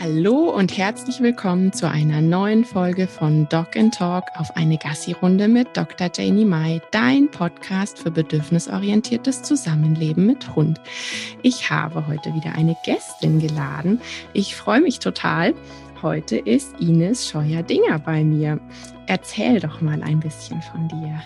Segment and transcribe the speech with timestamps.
[0.00, 5.46] Hallo und herzlich willkommen zu einer neuen Folge von Dog and Talk auf eine Gassi-Runde
[5.46, 6.10] mit Dr.
[6.12, 10.80] Janie Mai, dein Podcast für bedürfnisorientiertes Zusammenleben mit Hund.
[11.42, 14.00] Ich habe heute wieder eine Gästin geladen.
[14.32, 15.54] Ich freue mich total.
[16.02, 18.58] Heute ist Ines Scheuer-Dinger bei mir.
[19.06, 21.22] Erzähl doch mal ein bisschen von dir.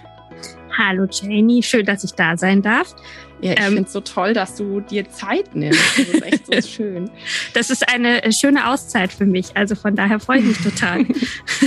[0.77, 2.95] Hallo Janie, schön, dass ich da sein darf.
[3.41, 5.81] Ja, ich ähm, finde es so toll, dass du dir Zeit nimmst.
[5.97, 7.11] Das ist echt so schön.
[7.55, 9.57] Das ist eine äh, schöne Auszeit für mich.
[9.57, 11.07] Also von daher freue ich mich total.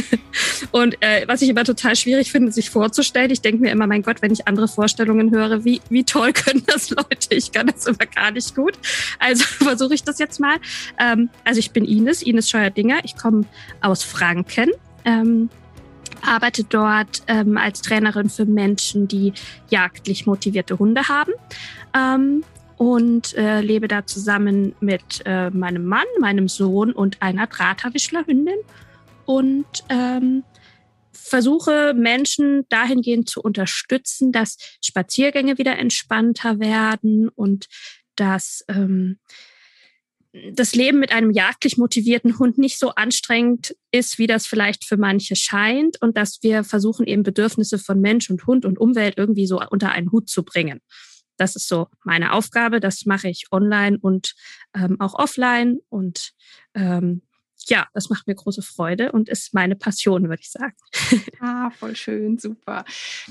[0.71, 4.01] und äh, was ich immer total schwierig finde, sich vorzustellen, ich denke mir immer, mein
[4.01, 7.35] Gott, wenn ich andere Vorstellungen höre, wie, wie toll können das Leute?
[7.35, 8.73] Ich kann das immer gar nicht gut.
[9.19, 10.57] Also versuche ich das jetzt mal.
[10.99, 12.99] Ähm, also ich bin Ines, Ines Scheuer-Dinger.
[13.03, 13.45] Ich komme
[13.81, 14.71] aus Franken.
[15.05, 15.49] Ähm,
[16.25, 19.33] arbeite dort ähm, als Trainerin für Menschen, die
[19.69, 21.33] jagdlich motivierte Hunde haben.
[21.95, 22.43] Ähm,
[22.77, 28.57] und äh, lebe da zusammen mit äh, meinem Mann, meinem Sohn und einer Drahthaarwischlerhündin
[29.25, 30.43] und ähm,
[31.11, 37.67] versuche Menschen dahingehend zu unterstützen, dass Spaziergänge wieder entspannter werden und
[38.15, 39.19] dass ähm,
[40.53, 44.97] das Leben mit einem jagdlich motivierten Hund nicht so anstrengend ist, wie das vielleicht für
[44.97, 49.45] manche scheint und dass wir versuchen, eben Bedürfnisse von Mensch und Hund und Umwelt irgendwie
[49.45, 50.79] so unter einen Hut zu bringen.
[51.37, 52.79] Das ist so meine Aufgabe.
[52.79, 54.35] Das mache ich online und
[54.75, 55.79] ähm, auch offline.
[55.89, 56.33] Und
[56.75, 57.23] ähm,
[57.67, 60.75] ja, das macht mir große Freude und ist meine Passion, würde ich sagen.
[61.39, 62.85] Ah, voll schön, super.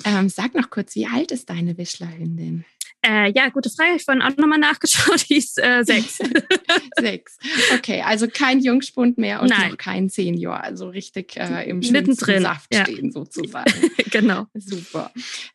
[0.04, 2.64] Ähm, sag noch kurz, wie alt ist deine Wischlerhündin?
[3.02, 3.96] Äh, ja, gute Frage.
[3.96, 5.26] Ich vorhin auch nochmal nachgeschaut.
[5.28, 6.18] Die ist äh, sechs.
[6.98, 7.38] sechs.
[7.74, 9.70] Okay, also kein Jungspund mehr und Nein.
[9.70, 10.62] noch kein Senior.
[10.62, 12.42] Also richtig äh, im Mittendrin.
[12.42, 12.84] Saft ja.
[12.84, 13.72] stehen sozusagen.
[14.10, 14.46] genau.
[14.54, 15.10] Super.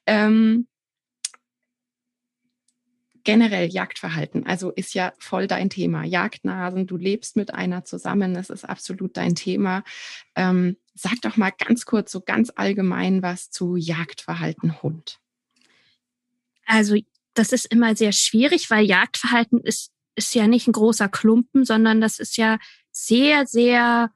[0.07, 0.67] Ähm,
[3.23, 6.03] generell Jagdverhalten, also ist ja voll dein Thema.
[6.03, 9.83] Jagdnasen, du lebst mit einer zusammen, das ist absolut dein Thema.
[10.35, 15.19] Ähm, sag doch mal ganz kurz, so ganz allgemein was zu Jagdverhalten Hund.
[16.65, 16.95] Also
[17.35, 22.01] das ist immer sehr schwierig, weil Jagdverhalten ist, ist ja nicht ein großer Klumpen, sondern
[22.01, 22.57] das ist ja
[22.91, 24.11] sehr, sehr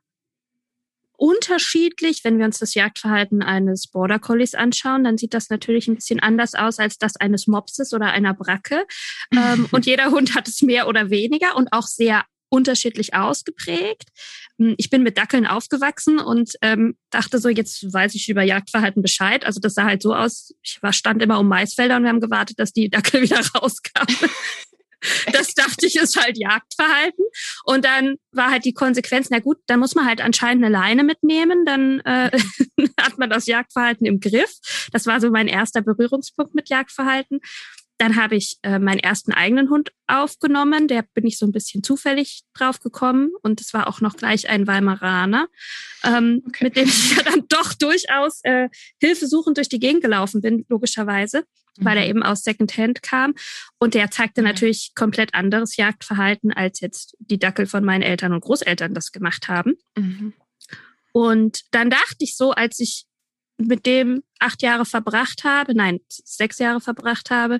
[1.17, 2.23] unterschiedlich.
[2.23, 6.21] Wenn wir uns das Jagdverhalten eines Border Collies anschauen, dann sieht das natürlich ein bisschen
[6.21, 8.85] anders aus als das eines Mopses oder einer Bracke.
[9.31, 14.09] Ähm, und jeder Hund hat es mehr oder weniger und auch sehr unterschiedlich ausgeprägt.
[14.57, 19.01] Hm, ich bin mit Dackeln aufgewachsen und ähm, dachte so, jetzt weiß ich über Jagdverhalten
[19.01, 19.45] Bescheid.
[19.45, 22.21] Also das sah halt so aus, ich war, stand immer um Maisfelder und wir haben
[22.21, 24.15] gewartet, dass die Dackel wieder rauskamen.
[25.31, 27.23] Das dachte ich, ist halt Jagdverhalten.
[27.63, 31.03] Und dann war halt die Konsequenz, na gut, dann muss man halt anscheinend eine Leine
[31.03, 32.31] mitnehmen, dann äh,
[32.99, 34.51] hat man das Jagdverhalten im Griff.
[34.91, 37.39] Das war so mein erster Berührungspunkt mit Jagdverhalten.
[37.99, 40.87] Dann habe ich äh, meinen ersten eigenen Hund aufgenommen.
[40.87, 43.31] Der bin ich so ein bisschen zufällig drauf gekommen.
[43.41, 45.49] Und es war auch noch gleich ein Weimaraner,
[46.05, 46.63] ähm, okay.
[46.63, 48.69] mit dem ich ja dann doch durchaus äh,
[49.01, 51.43] hilfesuchend durch die Gegend gelaufen bin, logischerweise,
[51.75, 51.85] mhm.
[51.85, 52.09] weil er mhm.
[52.09, 53.35] eben aus Secondhand kam.
[53.79, 54.47] Und der zeigte ja.
[54.47, 59.49] natürlich komplett anderes Jagdverhalten, als jetzt die Dackel von meinen Eltern und Großeltern das gemacht
[59.49, 59.73] haben.
[59.97, 60.31] Mhm.
[61.11, 63.08] Und dann dachte ich so, als ich
[63.59, 67.59] mit dem acht Jahre verbracht habe, nein, sechs Jahre verbracht habe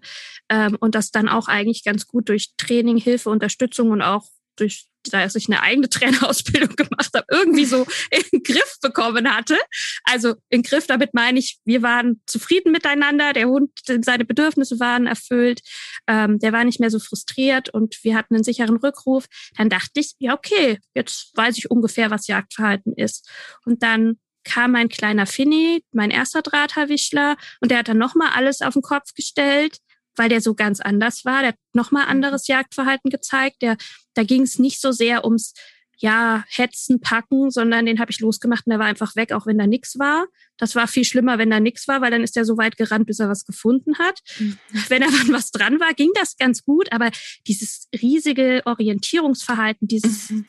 [0.50, 4.90] ähm, und das dann auch eigentlich ganz gut durch Training, Hilfe, Unterstützung und auch durch
[5.12, 9.58] dass ich eine eigene Trainerausbildung gemacht habe, irgendwie so in Griff bekommen hatte.
[10.04, 13.72] Also in Griff, damit meine ich, wir waren zufrieden miteinander, der Hund,
[14.02, 15.62] seine Bedürfnisse waren erfüllt,
[16.08, 19.26] ähm, der war nicht mehr so frustriert und wir hatten einen sicheren Rückruf.
[19.58, 23.30] Dann dachte ich, ja, okay, jetzt weiß ich ungefähr, was Jagdverhalten ist.
[23.66, 28.61] Und dann kam mein kleiner Finny, mein erster Drahthaarwischler, und der hat dann nochmal alles
[28.61, 29.79] auf den Kopf gestellt,
[30.16, 31.41] weil der so ganz anders war.
[31.41, 32.11] Der hat nochmal mhm.
[32.11, 33.61] anderes Jagdverhalten gezeigt.
[33.61, 33.77] Der,
[34.13, 35.53] da ging es nicht so sehr ums
[36.01, 39.57] ja, hetzen, packen, sondern den habe ich losgemacht und der war einfach weg, auch wenn
[39.57, 40.27] da nichts war.
[40.56, 43.06] Das war viel schlimmer, wenn da nichts war, weil dann ist er so weit gerannt,
[43.06, 44.19] bis er was gefunden hat.
[44.39, 44.57] Mhm.
[44.88, 47.11] Wenn er dann was dran war, ging das ganz gut, aber
[47.47, 50.45] dieses riesige Orientierungsverhalten, dieses mhm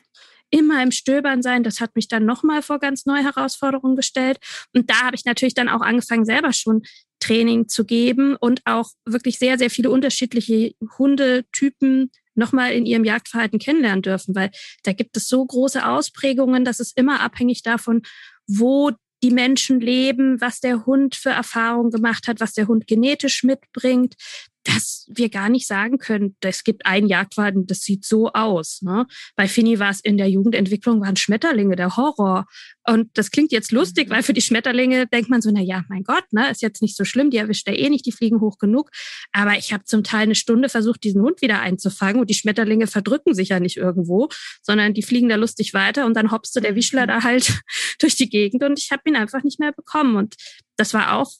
[0.51, 1.63] immer im Stöbern sein.
[1.63, 4.37] Das hat mich dann nochmal vor ganz neue Herausforderungen gestellt.
[4.73, 6.83] Und da habe ich natürlich dann auch angefangen, selber schon
[7.19, 13.59] Training zu geben und auch wirklich sehr, sehr viele unterschiedliche Hundetypen nochmal in ihrem Jagdverhalten
[13.59, 14.51] kennenlernen dürfen, weil
[14.83, 18.01] da gibt es so große Ausprägungen, dass es immer abhängig davon,
[18.47, 18.91] wo
[19.23, 24.15] die Menschen leben, was der Hund für Erfahrungen gemacht hat, was der Hund genetisch mitbringt.
[24.63, 28.81] Dass wir gar nicht sagen können, es gibt ein Jagdwagen, das sieht so aus.
[28.81, 29.07] Ne?
[29.35, 32.45] Bei Finny war es in der Jugendentwicklung, waren Schmetterlinge der Horror.
[32.85, 34.13] Und das klingt jetzt lustig, mhm.
[34.13, 36.95] weil für die Schmetterlinge denkt man so, na ja, mein Gott, ne, ist jetzt nicht
[36.95, 38.91] so schlimm, die erwischt er eh nicht, die fliegen hoch genug.
[39.31, 42.87] Aber ich habe zum Teil eine Stunde versucht, diesen Hund wieder einzufangen und die Schmetterlinge
[42.87, 44.29] verdrücken sich ja nicht irgendwo,
[44.61, 47.61] sondern die fliegen da lustig weiter und dann hopste der Wischler da halt
[47.99, 50.15] durch die Gegend und ich habe ihn einfach nicht mehr bekommen.
[50.15, 50.35] Und
[50.77, 51.31] das war auch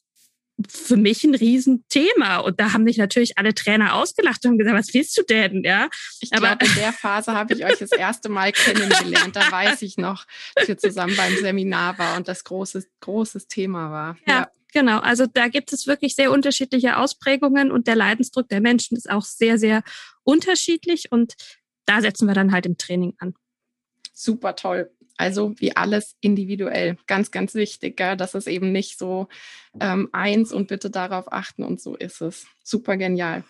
[0.70, 2.38] für mich ein Riesenthema.
[2.38, 5.64] Und da haben mich natürlich alle Trainer ausgelacht und gesagt, was willst du denn?
[5.64, 5.90] Ja.
[6.20, 9.36] Ich glaube, in der Phase habe ich euch das erste Mal kennengelernt.
[9.36, 10.26] Da weiß ich noch,
[10.56, 14.18] dass wir zusammen beim Seminar war und das großes, großes Thema war.
[14.28, 14.40] ja.
[14.40, 14.52] ja.
[14.74, 19.10] Genau, also da gibt es wirklich sehr unterschiedliche Ausprägungen und der Leidensdruck der Menschen ist
[19.10, 19.84] auch sehr, sehr
[20.24, 21.34] unterschiedlich und
[21.86, 23.34] da setzen wir dann halt im Training an.
[24.14, 24.90] Super toll.
[25.22, 26.98] Also wie alles individuell.
[27.06, 28.18] Ganz, ganz wichtig, gell?
[28.18, 29.28] dass es eben nicht so
[29.80, 32.48] ähm, eins und bitte darauf achten und so ist es.
[32.64, 33.44] Super genial.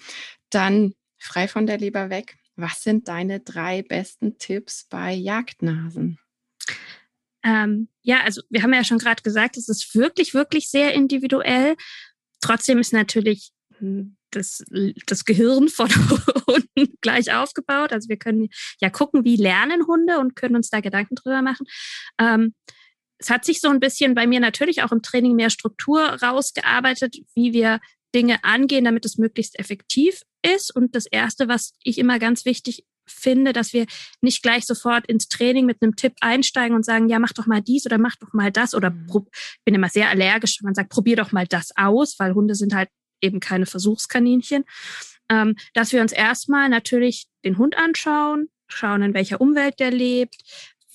[0.49, 2.35] Dann frei von der Leber weg.
[2.57, 6.19] Was sind deine drei besten Tipps bei Jagdnasen?
[7.41, 11.77] Ähm, ja, also wir haben ja schon gerade gesagt, es ist wirklich, wirklich sehr individuell.
[12.41, 14.63] Trotzdem ist natürlich hm, das,
[15.05, 15.89] das Gehirn von
[16.47, 17.93] Hunden gleich aufgebaut.
[17.93, 18.49] Also wir können
[18.79, 21.65] ja gucken, wie lernen Hunde und können uns da Gedanken drüber machen.
[22.19, 22.53] Ähm,
[23.17, 27.17] es hat sich so ein bisschen bei mir natürlich auch im Training mehr Struktur rausgearbeitet,
[27.35, 27.79] wie wir
[28.15, 30.75] Dinge angehen, damit es möglichst effektiv ist.
[30.75, 33.85] Und das Erste, was ich immer ganz wichtig finde, dass wir
[34.21, 37.61] nicht gleich sofort ins Training mit einem Tipp einsteigen und sagen, ja, mach doch mal
[37.61, 39.27] dies oder mach doch mal das oder mhm.
[39.65, 42.73] bin immer sehr allergisch, wenn man sagt, probier doch mal das aus, weil Hunde sind
[42.73, 42.89] halt
[43.21, 44.65] eben keine Versuchskaninchen,
[45.29, 50.43] ähm, dass wir uns erstmal natürlich den Hund anschauen, schauen, in welcher Umwelt der lebt,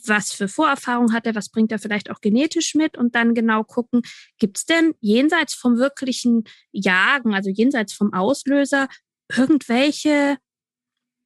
[0.09, 3.65] was für Vorerfahrung hat er, was bringt er vielleicht auch genetisch mit und dann genau
[3.65, 4.03] gucken,
[4.39, 8.89] gibt es denn jenseits vom wirklichen Jagen, also jenseits vom Auslöser,
[9.35, 10.37] irgendwelche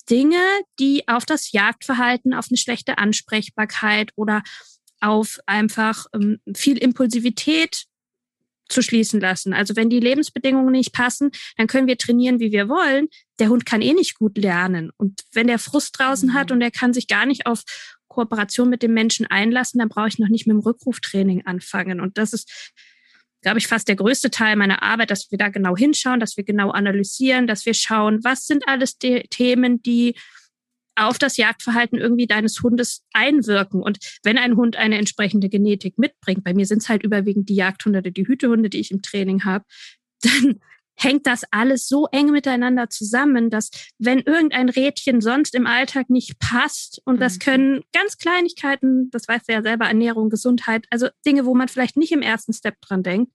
[0.09, 0.43] Dinge,
[0.79, 4.43] die auf das Jagdverhalten, auf eine schlechte Ansprechbarkeit oder
[5.01, 7.87] auf einfach ähm, viel Impulsivität
[8.71, 9.53] zu schließen lassen.
[9.53, 13.09] Also wenn die Lebensbedingungen nicht passen, dann können wir trainieren, wie wir wollen.
[13.39, 14.91] Der Hund kann eh nicht gut lernen.
[14.97, 16.35] Und wenn der Frust draußen mhm.
[16.35, 17.63] hat und er kann sich gar nicht auf
[18.09, 22.01] Kooperation mit dem Menschen einlassen, dann brauche ich noch nicht mit dem Rückruftraining anfangen.
[22.01, 22.73] Und das ist,
[23.41, 26.45] glaube ich, fast der größte Teil meiner Arbeit, dass wir da genau hinschauen, dass wir
[26.45, 30.17] genau analysieren, dass wir schauen, was sind alles die Themen, die
[30.97, 33.83] auf das Jagdverhalten irgendwie deines Hundes einwirken.
[33.83, 37.55] Und wenn ein Hund eine entsprechende Genetik mitbringt, bei mir sind es halt überwiegend die
[37.55, 39.65] Jagdhunde, die Hütehunde, die ich im Training habe,
[40.23, 40.61] dann
[40.97, 46.39] hängt das alles so eng miteinander zusammen, dass wenn irgendein Rädchen sonst im Alltag nicht
[46.39, 47.39] passt, und das mhm.
[47.39, 51.97] können ganz Kleinigkeiten, das weißt du ja selber, Ernährung, Gesundheit, also Dinge, wo man vielleicht
[51.97, 53.33] nicht im ersten Step dran denkt,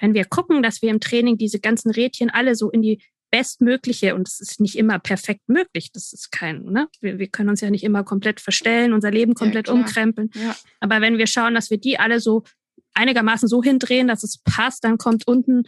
[0.00, 4.14] wenn wir gucken, dass wir im Training diese ganzen Rädchen alle so in die bestmögliche,
[4.14, 6.88] und es ist nicht immer perfekt möglich, das ist kein, ne?
[7.00, 10.30] Wir, wir können uns ja nicht immer komplett verstellen, unser Leben komplett ja, umkrempeln.
[10.34, 10.56] Ja.
[10.80, 12.44] Aber wenn wir schauen, dass wir die alle so
[12.94, 15.62] einigermaßen so hindrehen, dass es passt, dann kommt unten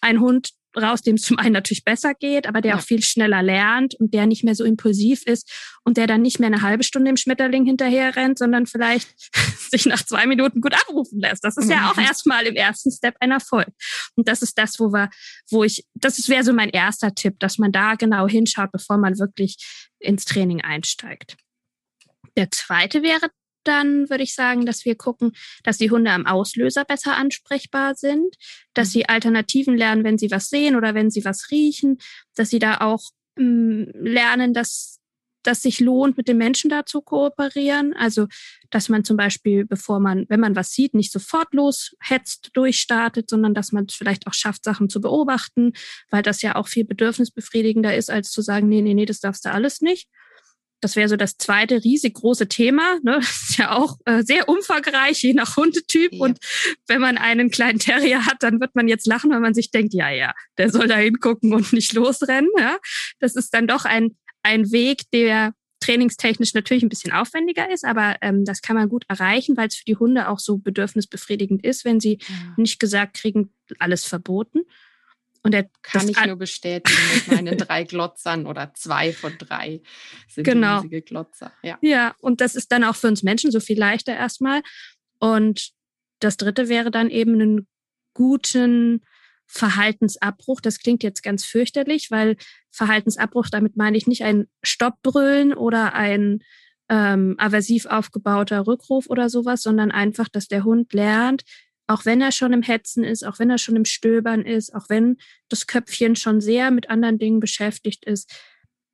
[0.00, 2.78] ein Hund raus, dem es zum einen natürlich besser geht, aber der ja.
[2.78, 5.50] auch viel schneller lernt und der nicht mehr so impulsiv ist
[5.84, 9.08] und der dann nicht mehr eine halbe Stunde im Schmetterling hinterher rennt, sondern vielleicht
[9.70, 11.44] sich nach zwei Minuten gut abrufen lässt.
[11.44, 12.04] Das ist ja auch mhm.
[12.04, 13.68] erstmal im ersten Step ein Erfolg.
[14.16, 15.10] Und das ist das, wo wir,
[15.50, 19.18] wo ich, das wäre so mein erster Tipp, dass man da genau hinschaut, bevor man
[19.18, 19.56] wirklich
[19.98, 21.36] ins Training einsteigt.
[22.36, 23.28] Der zweite wäre
[23.64, 25.32] dann würde ich sagen, dass wir gucken,
[25.62, 28.36] dass die Hunde am Auslöser besser ansprechbar sind,
[28.74, 28.92] dass mhm.
[28.92, 31.98] sie Alternativen lernen, wenn sie was sehen oder wenn sie was riechen,
[32.34, 33.02] dass sie da auch
[33.36, 35.00] mh, mm, lernen, dass
[35.44, 37.94] dass sich lohnt, mit den Menschen da zu kooperieren.
[37.94, 38.26] Also,
[38.70, 43.54] dass man zum Beispiel, bevor man, wenn man was sieht, nicht sofort loshetzt, durchstartet, sondern
[43.54, 45.72] dass man es vielleicht auch schafft, Sachen zu beobachten,
[46.10, 49.44] weil das ja auch viel bedürfnisbefriedigender ist, als zu sagen, nee, nee, nee, das darfst
[49.44, 50.08] du alles nicht.
[50.80, 52.98] Das wäre so das zweite riesig große Thema.
[53.02, 53.16] Ne?
[53.20, 56.12] Das ist ja auch äh, sehr umfangreich, je nach Hundetyp.
[56.12, 56.20] Ja.
[56.20, 56.38] Und
[56.86, 59.94] wenn man einen kleinen Terrier hat, dann wird man jetzt lachen, weil man sich denkt,
[59.94, 62.50] ja, ja, der soll da hingucken und nicht losrennen.
[62.58, 62.78] Ja?
[63.18, 65.54] Das ist dann doch ein, ein Weg, der
[65.84, 69.76] trainingstechnisch natürlich ein bisschen aufwendiger ist, aber ähm, das kann man gut erreichen, weil es
[69.76, 72.54] für die Hunde auch so bedürfnisbefriedigend ist, wenn sie ja.
[72.56, 74.62] nicht gesagt kriegen, alles verboten.
[75.44, 79.82] Und er kann ich nur bestätigen mit meinen drei Glotzern oder zwei von drei
[80.26, 80.78] sind genau.
[80.78, 81.52] riesige Glotzer.
[81.62, 81.78] Ja.
[81.82, 84.62] ja, und das ist dann auch für uns Menschen so viel leichter erstmal.
[85.18, 85.72] Und
[86.20, 87.68] das dritte wäre dann eben einen
[88.14, 89.02] guten
[89.46, 90.62] Verhaltensabbruch.
[90.62, 92.36] Das klingt jetzt ganz fürchterlich, weil
[92.70, 96.42] Verhaltensabbruch, damit meine ich nicht ein Stoppbrüllen oder ein
[96.88, 101.42] ähm, aversiv aufgebauter Rückruf oder sowas, sondern einfach, dass der Hund lernt,
[101.86, 104.88] auch wenn er schon im Hetzen ist, auch wenn er schon im Stöbern ist, auch
[104.88, 108.32] wenn das Köpfchen schon sehr mit anderen Dingen beschäftigt ist,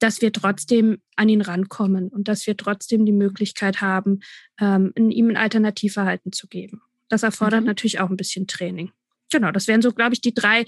[0.00, 4.20] dass wir trotzdem an ihn rankommen und dass wir trotzdem die Möglichkeit haben,
[4.58, 6.82] ähm, ihm ein Alternativverhalten zu geben.
[7.08, 7.66] Das erfordert mhm.
[7.66, 8.90] natürlich auch ein bisschen Training.
[9.30, 10.64] Genau, das wären so, glaube ich, die drei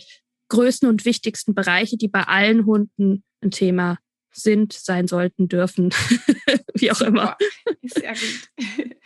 [0.49, 3.99] größten und wichtigsten Bereiche, die bei allen Hunden ein Thema
[4.33, 5.91] sind, sein sollten, dürfen,
[6.75, 7.37] wie auch immer.
[7.83, 8.51] Sehr gut.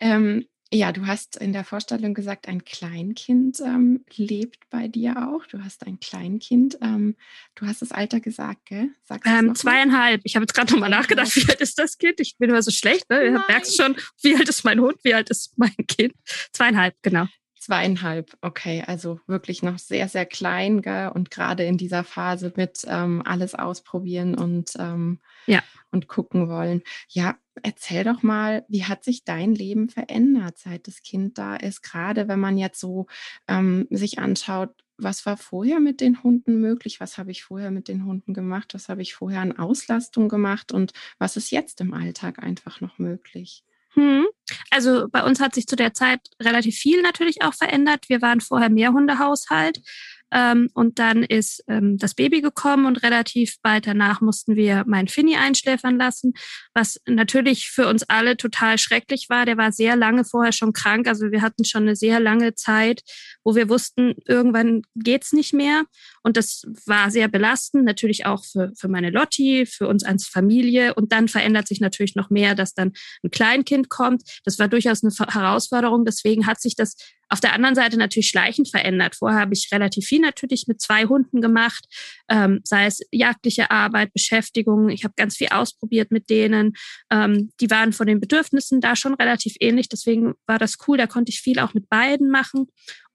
[0.00, 5.44] ähm, ja, du hast in der Vorstellung gesagt, ein Kleinkind ähm, lebt bei dir auch.
[5.46, 6.78] Du hast ein Kleinkind.
[6.80, 7.16] Ähm,
[7.56, 8.90] du hast das Alter gesagt, gell?
[9.24, 10.20] Ähm, zweieinhalb.
[10.22, 12.20] Ich habe jetzt gerade nochmal nachgedacht, wie alt ist das Kind?
[12.20, 13.10] Ich bin immer so schlecht.
[13.10, 13.32] Ne?
[13.32, 16.14] Du merkst schon, wie alt ist mein Hund, wie alt ist mein Kind?
[16.52, 17.26] Zweieinhalb, genau.
[17.58, 21.10] Zweieinhalb, okay, also wirklich noch sehr, sehr klein gell?
[21.12, 25.62] und gerade in dieser Phase mit ähm, alles ausprobieren und, ähm, ja.
[25.90, 26.82] und gucken wollen.
[27.08, 31.82] Ja, erzähl doch mal, wie hat sich dein Leben verändert, seit das Kind da ist?
[31.82, 33.06] Gerade wenn man jetzt so
[33.48, 34.70] ähm, sich anschaut,
[35.02, 37.00] was war vorher mit den Hunden möglich?
[37.00, 38.74] Was habe ich vorher mit den Hunden gemacht?
[38.74, 40.72] Was habe ich vorher an Auslastung gemacht?
[40.72, 43.64] Und was ist jetzt im Alltag einfach noch möglich?
[43.94, 44.26] Hm.
[44.70, 48.08] Also bei uns hat sich zu der Zeit relativ viel natürlich auch verändert.
[48.08, 49.80] Wir waren vorher Mehrhundehaushalt.
[50.32, 55.08] Ähm, und dann ist ähm, das Baby gekommen und relativ bald danach mussten wir meinen
[55.08, 56.34] Finny einschläfern lassen,
[56.74, 59.46] was natürlich für uns alle total schrecklich war.
[59.46, 61.08] Der war sehr lange vorher schon krank.
[61.08, 63.02] Also wir hatten schon eine sehr lange Zeit,
[63.44, 65.84] wo wir wussten, irgendwann geht's nicht mehr.
[66.22, 70.94] Und das war sehr belastend, natürlich auch für, für meine Lotti, für uns als Familie.
[70.94, 74.22] Und dann verändert sich natürlich noch mehr, dass dann ein Kleinkind kommt.
[74.44, 76.04] Das war durchaus eine Herausforderung.
[76.04, 76.96] Deswegen hat sich das
[77.30, 79.14] auf der anderen Seite natürlich schleichend verändert.
[79.16, 81.86] Vorher habe ich relativ viel natürlich mit zwei Hunden gemacht,
[82.28, 84.88] ähm, sei es jagdliche Arbeit, Beschäftigung.
[84.88, 86.72] Ich habe ganz viel ausprobiert mit denen.
[87.10, 89.88] Ähm, die waren von den Bedürfnissen da schon relativ ähnlich.
[89.88, 90.98] Deswegen war das cool.
[90.98, 92.66] Da konnte ich viel auch mit beiden machen.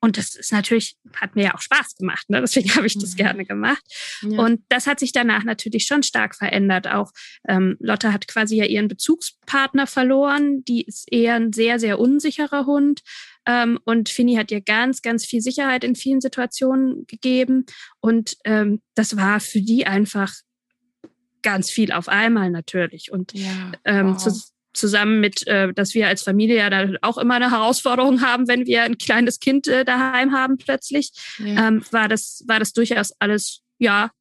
[0.06, 2.30] Und das ist natürlich, hat mir ja auch Spaß gemacht.
[2.30, 2.40] Ne?
[2.40, 3.18] Deswegen habe ich das mhm.
[3.18, 3.84] gerne gemacht.
[4.22, 4.38] Ja.
[4.38, 6.88] Und das hat sich danach natürlich schon stark verändert.
[6.88, 7.12] Auch
[7.48, 10.64] ähm, Lotte hat quasi ja ihren Bezugspartner verloren.
[10.66, 13.02] Die ist eher ein sehr, sehr unsicherer Hund.
[13.48, 17.66] Ähm, und Fini hat ihr ganz, ganz viel Sicherheit in vielen Situationen gegeben.
[18.00, 20.32] Und ähm, das war für die einfach
[21.42, 23.12] ganz viel auf einmal natürlich.
[23.12, 24.18] Und ja, ähm, wow.
[24.18, 24.40] zu,
[24.76, 28.66] zusammen mit, äh, dass wir als Familie ja dann auch immer eine Herausforderung haben, wenn
[28.66, 31.68] wir ein kleines Kind äh, daheim haben plötzlich, ja.
[31.68, 34.12] ähm, war das war das durchaus alles ja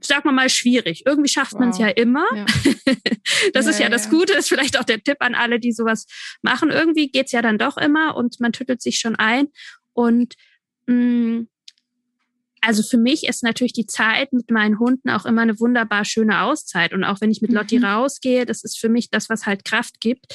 [0.00, 1.02] sag mal mal schwierig.
[1.06, 1.60] Irgendwie schafft wow.
[1.60, 2.24] man es ja immer.
[2.34, 2.46] Ja.
[3.52, 5.72] das ja, ist ja, ja das Gute, ist vielleicht auch der Tipp an alle, die
[5.72, 6.06] sowas
[6.42, 6.70] machen.
[6.70, 9.48] Irgendwie geht's ja dann doch immer und man tüttelt sich schon ein.
[9.92, 10.34] Und
[10.86, 11.48] mh, mm,
[12.60, 16.42] also für mich ist natürlich die Zeit mit meinen Hunden auch immer eine wunderbar schöne
[16.42, 16.92] Auszeit.
[16.92, 17.84] Und auch wenn ich mit Lotti mhm.
[17.84, 20.26] rausgehe, das ist für mich das, was halt Kraft gibt.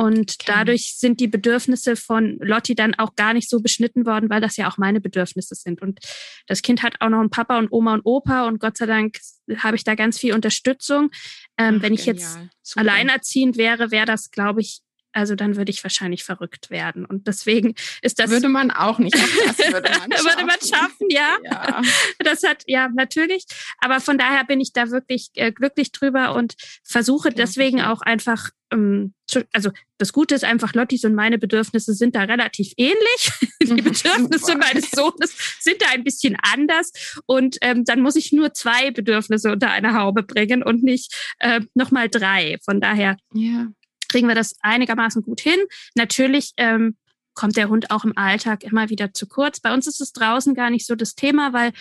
[0.00, 0.52] Und okay.
[0.54, 4.56] dadurch sind die Bedürfnisse von Lotti dann auch gar nicht so beschnitten worden, weil das
[4.56, 5.82] ja auch meine Bedürfnisse sind.
[5.82, 5.98] Und
[6.46, 9.18] das Kind hat auch noch einen Papa und Oma und Opa und Gott sei Dank
[9.56, 11.10] habe ich da ganz viel Unterstützung.
[11.58, 12.14] Ähm, Ach, wenn ich genial.
[12.14, 12.82] jetzt Super.
[12.82, 17.04] alleinerziehend wäre, wäre das, glaube ich, also dann würde ich wahrscheinlich verrückt werden.
[17.04, 18.30] Und deswegen ist das.
[18.30, 19.16] Würde man auch nicht.
[19.16, 20.24] Auch das würde man schaffen.
[20.24, 21.36] würde man schaffen, ja.
[21.44, 21.82] ja.
[22.18, 23.44] Das hat, ja, natürlich.
[23.78, 28.50] Aber von daher bin ich da wirklich äh, glücklich drüber und versuche deswegen auch einfach,
[28.70, 33.32] ähm, zu, also das Gute ist einfach, Lottis und meine Bedürfnisse sind da relativ ähnlich.
[33.62, 36.92] Die Bedürfnisse meines Sohnes sind da ein bisschen anders.
[37.26, 41.60] Und ähm, dann muss ich nur zwei Bedürfnisse unter eine Haube bringen und nicht äh,
[41.74, 42.58] nochmal drei.
[42.64, 43.16] Von daher.
[43.32, 43.68] Ja
[44.08, 45.58] kriegen wir das einigermaßen gut hin.
[45.94, 46.96] Natürlich ähm,
[47.34, 49.60] kommt der Hund auch im Alltag immer wieder zu kurz.
[49.60, 51.72] Bei uns ist es draußen gar nicht so das Thema, weil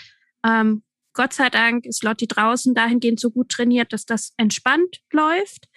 [0.46, 5.68] ähm, Gott sei Dank ist Lotti draußen dahingehend so gut trainiert, dass das entspannt läuft.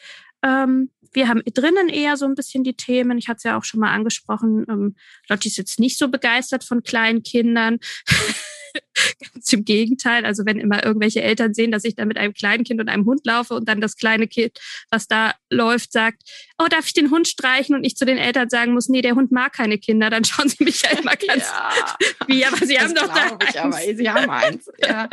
[0.42, 3.16] Ähm, wir haben drinnen eher so ein bisschen die Themen.
[3.16, 4.66] Ich hatte es ja auch schon mal angesprochen.
[4.69, 4.97] Ähm,
[5.28, 7.78] Lotti ist jetzt nicht so begeistert von kleinen Kindern.
[9.35, 10.25] Ganz im Gegenteil.
[10.25, 13.07] Also wenn immer irgendwelche Eltern sehen, dass ich da mit einem kleinen Kind und einem
[13.07, 14.59] Hund laufe und dann das kleine Kind,
[14.90, 16.23] was da läuft, sagt,
[16.59, 17.75] oh, darf ich den Hund streichen?
[17.75, 20.49] Und ich zu den Eltern sagen muss, nee, der Hund mag keine Kinder, dann schauen
[20.49, 24.11] sie mich ja immer ganz ja, wie, aber sie haben doch da ich, aber sie
[24.11, 24.71] haben eins.
[24.80, 25.09] Ja.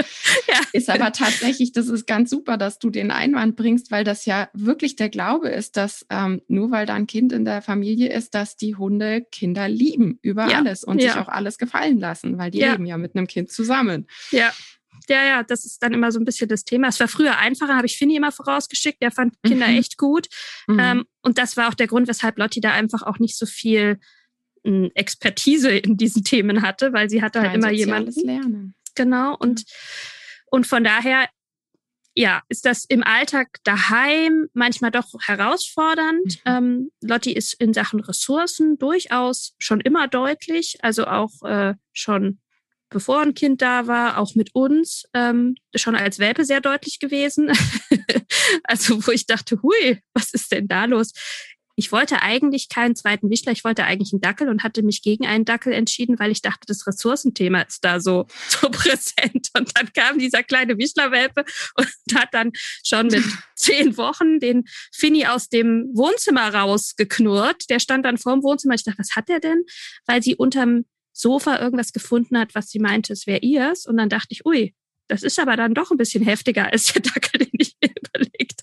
[0.48, 0.60] ja.
[0.74, 4.50] Ist aber tatsächlich, das ist ganz super, dass du den Einwand bringst, weil das ja
[4.54, 8.36] wirklich der Glaube ist, dass ähm, nur weil da ein Kind in der Familie ist,
[8.36, 10.58] dass die Hunde Kinder lieben über ja.
[10.58, 13.77] alles und sich auch alles gefallen lassen, weil die leben ja mit einem Kind zusammen.
[14.32, 14.54] Ja.
[15.10, 16.90] Ja, ja, das ist dann immer so ein bisschen das Thema.
[16.90, 19.02] Es war früher einfacher, habe ich Finny immer vorausgeschickt.
[19.02, 19.78] Der fand Kinder mhm.
[19.78, 20.28] echt gut.
[20.68, 20.80] Mhm.
[20.80, 24.00] Ähm, und das war auch der Grund, weshalb Lotti da einfach auch nicht so viel
[24.66, 28.26] hm, Expertise in diesen Themen hatte, weil sie hatte halt Kein immer jemanden.
[28.26, 28.76] Lernen.
[28.96, 29.36] Genau.
[29.38, 29.64] Und,
[30.48, 31.30] und von daher
[32.18, 36.42] ja, ist das im Alltag daheim manchmal doch herausfordernd.
[36.46, 36.52] Mhm.
[36.52, 42.40] Ähm, Lotti ist in Sachen Ressourcen durchaus schon immer deutlich, also auch äh, schon
[42.90, 47.52] bevor ein Kind da war, auch mit uns, ähm, schon als Welpe sehr deutlich gewesen.
[48.64, 51.12] also wo ich dachte, hui, was ist denn da los?
[51.80, 55.28] Ich wollte eigentlich keinen zweiten Wischler, ich wollte eigentlich einen Dackel und hatte mich gegen
[55.28, 59.50] einen Dackel entschieden, weil ich dachte, das Ressourcenthema ist da so, so präsent.
[59.56, 62.52] Und dann kam dieser kleine Wischlerwelpe und hat dann
[62.84, 63.24] schon mit
[63.56, 67.70] zehn Wochen den Finny aus dem Wohnzimmer rausgeknurrt.
[67.70, 68.74] Der stand dann vorm Wohnzimmer.
[68.74, 69.64] Ich dachte, was hat der denn?
[70.08, 70.86] Weil sie unterm
[71.18, 73.86] Sofa irgendwas gefunden hat, was sie meinte, es wäre ihrs.
[73.86, 74.74] Und dann dachte ich, ui,
[75.08, 78.57] das ist aber dann doch ein bisschen heftiger als der Dackel, den ich mir überlegt.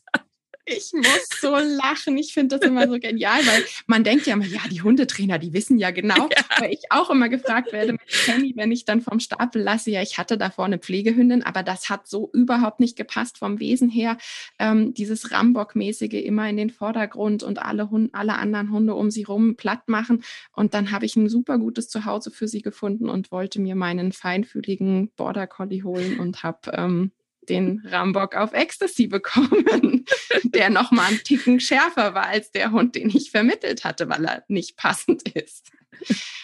[0.66, 2.16] Ich muss so lachen.
[2.16, 5.52] Ich finde das immer so genial, weil man denkt ja immer, ja, die Hundetrainer, die
[5.52, 6.44] wissen ja genau, ja.
[6.58, 10.00] weil ich auch immer gefragt werde mit Penny, wenn ich dann vom Stapel lasse, ja,
[10.00, 14.16] ich hatte davor eine Pflegehündin, aber das hat so überhaupt nicht gepasst vom Wesen her.
[14.58, 19.24] Ähm, dieses Rambock-mäßige immer in den Vordergrund und alle, Hunde, alle anderen Hunde um sie
[19.24, 20.24] rum platt machen.
[20.52, 24.12] Und dann habe ich ein super gutes Zuhause für sie gefunden und wollte mir meinen
[24.12, 27.12] feinfühligen Border Collie holen und habe ähm,
[27.48, 30.04] den Rambock auf Ecstasy bekommen,
[30.44, 34.24] der noch mal einen Ticken schärfer war als der Hund, den ich vermittelt hatte, weil
[34.24, 35.70] er nicht passend ist.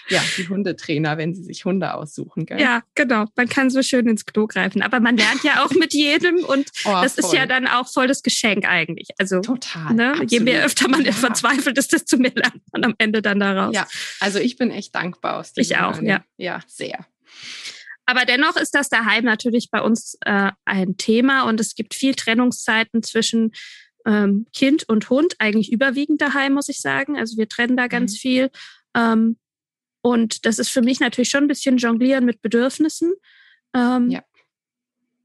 [0.09, 2.47] Ja, die Hundetrainer, wenn sie sich Hunde aussuchen.
[2.47, 2.61] Gell?
[2.61, 3.27] Ja, genau.
[3.37, 4.83] Man kann so schön ins Klo greifen.
[4.83, 7.25] Aber man lernt ja auch mit jedem und oh, das voll.
[7.25, 9.09] ist ja dann auch voll das Geschenk eigentlich.
[9.19, 9.95] Also total.
[9.95, 11.13] Ne, je mehr öfter man ja.
[11.13, 13.75] verzweifelt ist, desto mehr lernt man am Ende dann daraus.
[13.75, 13.87] Ja,
[14.19, 16.25] also ich bin echt dankbar aus diesem Ich auch, ja.
[16.37, 17.07] Ja, sehr.
[18.11, 22.17] Aber dennoch ist das daheim natürlich bei uns äh, ein Thema und es gibt viel
[22.17, 23.53] Trennungszeiten zwischen
[24.05, 27.17] ähm, Kind und Hund, eigentlich überwiegend daheim, muss ich sagen.
[27.17, 28.17] Also wir trennen da ganz mhm.
[28.17, 28.51] viel.
[28.97, 29.39] Ähm,
[30.03, 33.13] und das ist für mich natürlich schon ein bisschen Jonglieren mit Bedürfnissen.
[33.75, 34.25] Ähm, ja.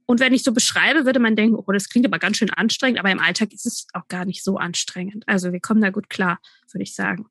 [0.06, 3.00] Und wenn ich so beschreibe, würde man denken, oh, das klingt aber ganz schön anstrengend,
[3.00, 5.24] aber im Alltag ist es auch gar nicht so anstrengend.
[5.26, 6.40] Also wir kommen da gut klar,
[6.72, 7.26] würde ich sagen.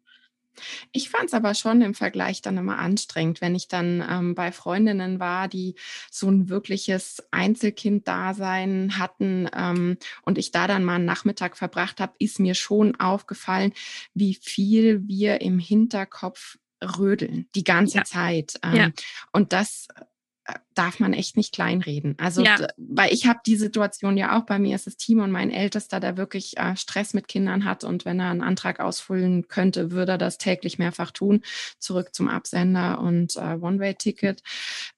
[0.92, 4.52] Ich fand es aber schon im Vergleich dann immer anstrengend, wenn ich dann ähm, bei
[4.52, 5.74] Freundinnen war, die
[6.10, 12.14] so ein wirkliches Einzelkind-Dasein hatten ähm, und ich da dann mal einen Nachmittag verbracht habe,
[12.18, 13.72] ist mir schon aufgefallen,
[14.14, 18.04] wie viel wir im Hinterkopf rödeln, die ganze ja.
[18.04, 18.54] Zeit.
[18.62, 18.90] Ähm, ja.
[19.32, 19.88] Und das
[20.74, 22.16] darf man echt nicht kleinreden.
[22.18, 22.56] Also, ja.
[22.76, 26.00] weil ich habe die Situation ja auch bei mir ist das Team und mein Ältester,
[26.00, 30.12] der wirklich äh, Stress mit Kindern hat und wenn er einen Antrag ausfüllen könnte, würde
[30.12, 31.42] er das täglich mehrfach tun.
[31.78, 34.42] Zurück zum Absender und äh, One-Way-Ticket.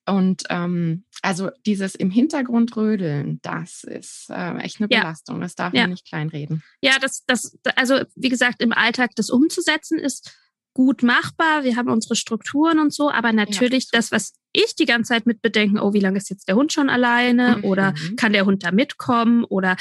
[0.06, 5.40] Und ähm, also dieses im Hintergrund rödeln, das ist äh, echt eine Belastung.
[5.40, 5.82] Das darf ja.
[5.82, 6.62] man nicht kleinreden.
[6.80, 10.36] Ja, das, das, also wie gesagt, im Alltag das umzusetzen ist
[10.76, 11.64] gut machbar.
[11.64, 15.24] Wir haben unsere Strukturen und so, aber natürlich ja, das, was ich die ganze Zeit
[15.24, 17.56] mit bedenken, oh, wie lange ist jetzt der Hund schon alleine?
[17.56, 17.64] Mhm.
[17.64, 19.44] Oder kann der Hund da mitkommen?
[19.44, 19.76] Oder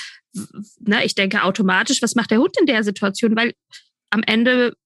[0.80, 3.36] ne, ich denke automatisch, was macht der Hund in der Situation?
[3.36, 3.54] Weil
[4.10, 4.78] am Ende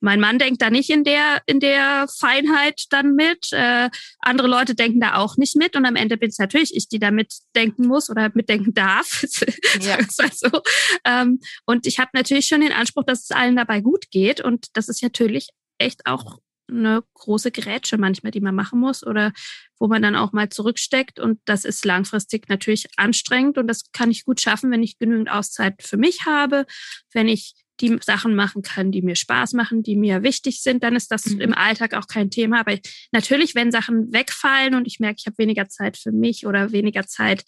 [0.00, 3.52] mein Mann denkt da nicht in der, in der Feinheit dann mit.
[3.52, 5.74] Äh, andere Leute denken da auch nicht mit.
[5.76, 9.22] Und am Ende bin es natürlich ich, die da mitdenken muss oder mitdenken darf.
[9.80, 9.98] ja.
[10.08, 10.62] so.
[11.04, 14.40] Ähm, und ich habe natürlich schon den Anspruch, dass es allen dabei gut geht.
[14.40, 19.32] Und das ist natürlich echt auch eine große Grätsche manchmal, die man machen muss oder
[19.78, 21.20] wo man dann auch mal zurücksteckt.
[21.20, 25.30] Und das ist langfristig natürlich anstrengend und das kann ich gut schaffen, wenn ich genügend
[25.30, 26.66] Auszeit für mich habe,
[27.12, 30.96] wenn ich die Sachen machen kann, die mir Spaß machen, die mir wichtig sind, dann
[30.96, 31.40] ist das mhm.
[31.40, 32.60] im Alltag auch kein Thema.
[32.60, 32.78] Aber
[33.12, 37.06] natürlich, wenn Sachen wegfallen und ich merke, ich habe weniger Zeit für mich oder weniger
[37.06, 37.44] Zeit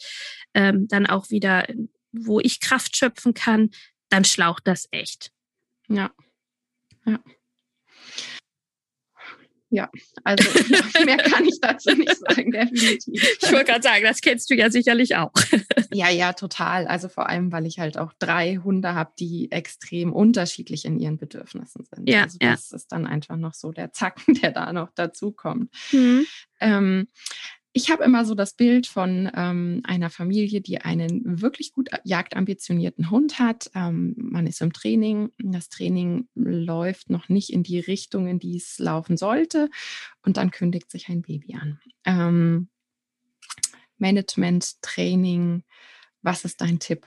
[0.54, 1.66] ähm, dann auch wieder,
[2.12, 3.70] wo ich Kraft schöpfen kann,
[4.10, 5.30] dann schlaucht das echt.
[5.88, 6.10] Ja.
[7.06, 7.20] Ja.
[9.70, 9.90] Ja,
[10.24, 10.48] also
[11.04, 13.22] mehr kann ich dazu nicht sagen, definitiv.
[13.42, 15.33] Ich wollte gerade sagen, das kennst du ja sicherlich auch.
[15.90, 16.87] Ja, ja, total.
[16.87, 21.16] Also vor allem, weil ich halt auch drei Hunde habe, die extrem unterschiedlich in ihren
[21.16, 22.09] Bedürfnissen sind.
[22.09, 22.76] Ja, also das ja.
[22.76, 25.72] ist dann einfach noch so der Zacken, der da noch dazu kommt.
[25.90, 26.26] Mhm.
[26.61, 27.09] Ähm,
[27.72, 33.11] ich habe immer so das Bild von ähm, einer Familie, die einen wirklich gut jagdambitionierten
[33.11, 33.70] Hund hat.
[33.74, 38.57] Ähm, man ist im Training, das Training läuft noch nicht in die Richtung, in die
[38.57, 39.70] es laufen sollte.
[40.22, 41.81] Und dann kündigt sich ein Baby an.
[42.04, 42.68] Ähm,
[43.98, 45.62] Management, Training,
[46.22, 47.07] was ist dein Tipp?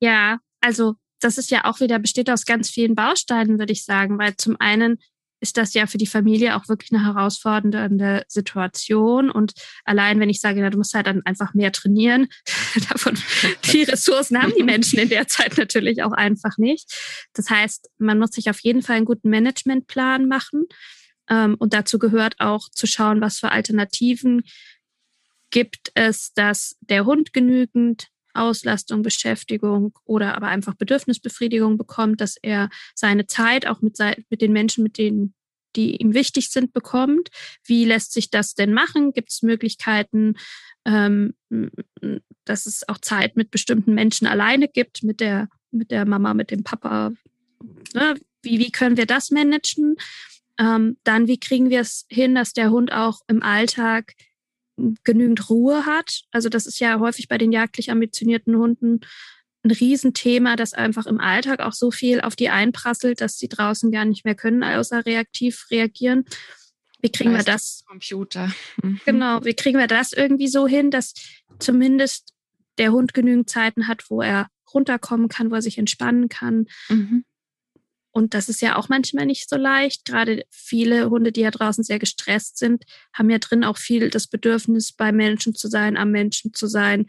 [0.00, 4.18] Ja, also das ist ja auch wieder, besteht aus ganz vielen Bausteinen, würde ich sagen,
[4.18, 4.98] weil zum einen
[5.40, 9.30] ist das ja für die Familie auch wirklich eine herausfordernde Situation.
[9.30, 12.28] Und allein, wenn ich sage, na, du musst halt dann einfach mehr trainieren,
[12.90, 13.18] davon,
[13.72, 16.92] die Ressourcen haben die Menschen in der Zeit natürlich auch einfach nicht.
[17.32, 20.66] Das heißt, man muss sich auf jeden Fall einen guten Managementplan machen.
[21.28, 24.42] Ähm, und dazu gehört auch zu schauen, was für Alternativen
[25.50, 32.68] gibt es, dass der Hund genügend Auslastung, Beschäftigung oder aber einfach Bedürfnisbefriedigung bekommt, dass er
[32.94, 35.34] seine Zeit auch mit, mit den Menschen, mit denen
[35.76, 37.28] die ihm wichtig sind, bekommt.
[37.64, 39.12] Wie lässt sich das denn machen?
[39.12, 40.34] Gibt es Möglichkeiten,
[40.84, 41.34] ähm,
[42.44, 46.50] dass es auch Zeit mit bestimmten Menschen alleine gibt, mit der, mit der Mama, mit
[46.50, 47.12] dem Papa?
[47.94, 48.16] Ne?
[48.42, 49.96] Wie, wie können wir das managen?
[50.58, 54.14] Ähm, dann, wie kriegen wir es hin, dass der Hund auch im Alltag
[55.04, 56.22] genügend Ruhe hat?
[56.30, 59.00] Also das ist ja häufig bei den jagdlich ambitionierten Hunden
[59.62, 63.90] ein Riesenthema, das einfach im Alltag auch so viel auf die einprasselt, dass sie draußen
[63.90, 66.24] gar nicht mehr können, außer reaktiv reagieren.
[67.02, 67.84] Wie kriegen wir das?
[67.86, 68.50] Computer.
[68.82, 69.00] Mhm.
[69.04, 71.14] Genau, wie kriegen wir das irgendwie so hin, dass
[71.58, 72.34] zumindest
[72.78, 76.66] der Hund genügend Zeiten hat, wo er runterkommen kann, wo er sich entspannen kann.
[76.88, 77.24] Mhm.
[78.12, 80.04] Und das ist ja auch manchmal nicht so leicht.
[80.04, 84.26] Gerade viele Hunde, die ja draußen sehr gestresst sind, haben ja drin auch viel das
[84.26, 87.06] Bedürfnis, bei Menschen zu sein, am Menschen zu sein,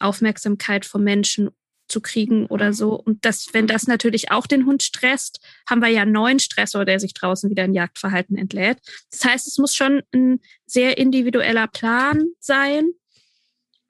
[0.00, 1.50] Aufmerksamkeit vom Menschen
[1.88, 2.94] zu kriegen oder so.
[2.94, 6.84] Und das, wenn das natürlich auch den Hund stresst, haben wir ja einen neuen Stressor,
[6.84, 8.78] der sich draußen wieder in Jagdverhalten entlädt.
[9.10, 12.90] Das heißt, es muss schon ein sehr individueller Plan sein.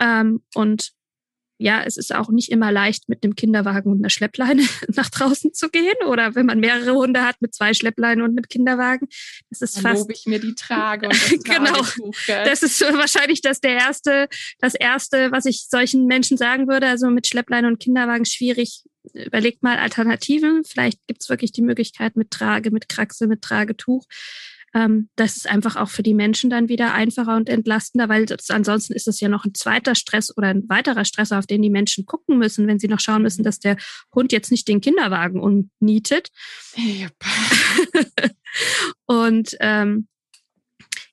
[0.01, 0.93] Ähm, und
[1.62, 5.55] ja, es ist auch nicht immer leicht, mit einem Kinderwagen und einer Schleppleine nach draußen
[5.55, 5.94] zu gehen.
[6.07, 9.09] Oder wenn man mehrere Hunde hat mit zwei Schleppleinen und einem Kinderwagen.
[9.51, 10.01] Das ist Dann fast.
[10.01, 11.87] lobe ich mir die Trage und das Genau.
[12.27, 16.88] Das ist wahrscheinlich das der erste, das erste, was ich solchen Menschen sagen würde.
[16.88, 18.85] Also mit Schleppleine und Kinderwagen schwierig.
[19.14, 20.62] Überlegt mal Alternativen.
[20.64, 24.07] Vielleicht gibt es wirklich die Möglichkeit mit Trage, mit Kraxe, mit Tragetuch
[24.74, 28.50] ähm, das ist einfach auch für die Menschen dann wieder einfacher und entlastender, weil das,
[28.50, 31.70] ansonsten ist es ja noch ein zweiter Stress oder ein weiterer Stress, auf den die
[31.70, 33.76] Menschen gucken müssen, wenn sie noch schauen müssen, dass der
[34.14, 36.30] Hund jetzt nicht den Kinderwagen umnietet.
[36.76, 37.14] Yep.
[39.06, 40.08] und ähm,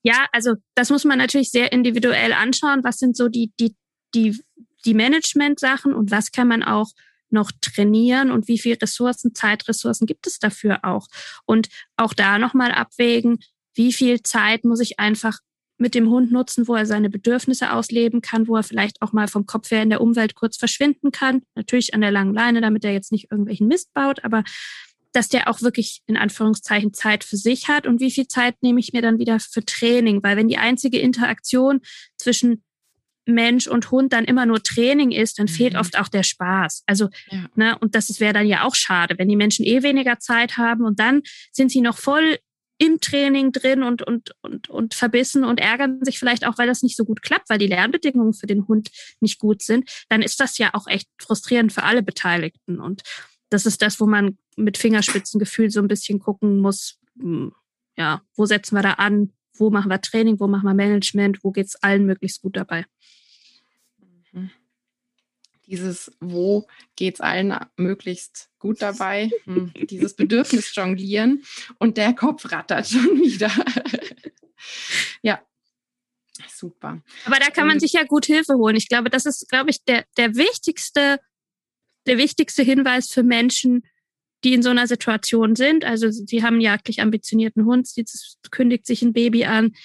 [0.04, 2.84] ja, also das muss man natürlich sehr individuell anschauen.
[2.84, 3.76] Was sind so die, die,
[4.16, 4.42] die,
[4.86, 6.92] die Management-Sachen und was kann man auch
[7.32, 11.08] noch trainieren und wie viel Ressourcen, Zeitressourcen gibt es dafür auch?
[11.46, 13.40] Und auch da nochmal abwägen,
[13.76, 15.40] wie viel Zeit muss ich einfach
[15.78, 19.28] mit dem Hund nutzen, wo er seine Bedürfnisse ausleben kann, wo er vielleicht auch mal
[19.28, 21.42] vom Kopf her in der Umwelt kurz verschwinden kann.
[21.56, 24.44] Natürlich an der langen Leine, damit er jetzt nicht irgendwelchen Mist baut, aber
[25.14, 28.80] dass der auch wirklich in Anführungszeichen Zeit für sich hat und wie viel Zeit nehme
[28.80, 31.82] ich mir dann wieder für Training, weil wenn die einzige Interaktion
[32.18, 32.64] zwischen
[33.30, 35.52] Mensch und Hund dann immer nur Training ist, dann mhm.
[35.52, 36.84] fehlt oft auch der Spaß.
[36.86, 37.46] Also, ja.
[37.56, 40.86] ne, und das wäre dann ja auch schade, wenn die Menschen eh weniger Zeit haben
[40.86, 42.38] und dann sind sie noch voll
[42.80, 46.82] im Training drin und, und, und, und verbissen und ärgern sich vielleicht auch, weil das
[46.82, 48.90] nicht so gut klappt, weil die Lernbedingungen für den Hund
[49.20, 52.80] nicht gut sind, dann ist das ja auch echt frustrierend für alle Beteiligten.
[52.80, 53.02] Und
[53.50, 57.52] das ist das, wo man mit Fingerspitzengefühl so ein bisschen gucken muss, hm,
[57.98, 61.52] ja, wo setzen wir da an, wo machen wir Training, wo machen wir Management, wo
[61.52, 62.86] geht's allen möglichst gut dabei.
[64.32, 64.52] Mhm.
[65.66, 69.72] Dieses, wo geht es allen möglichst gut dabei, hm.
[69.76, 71.44] dieses Bedürfnis jonglieren
[71.78, 73.52] und der Kopf rattert schon wieder.
[75.22, 75.40] ja,
[76.48, 77.04] super.
[77.26, 78.76] Aber da kann man sich ja gut Hilfe holen.
[78.76, 81.20] Ich glaube, das ist, glaube ich, der, der wichtigste,
[82.08, 83.84] der wichtigste Hinweis für Menschen,
[84.44, 85.86] die in so einer Situation sind.
[85.86, 89.76] Also sie haben einen jagdlich ambitionierten Hund, jetzt kündigt sich ein Baby an,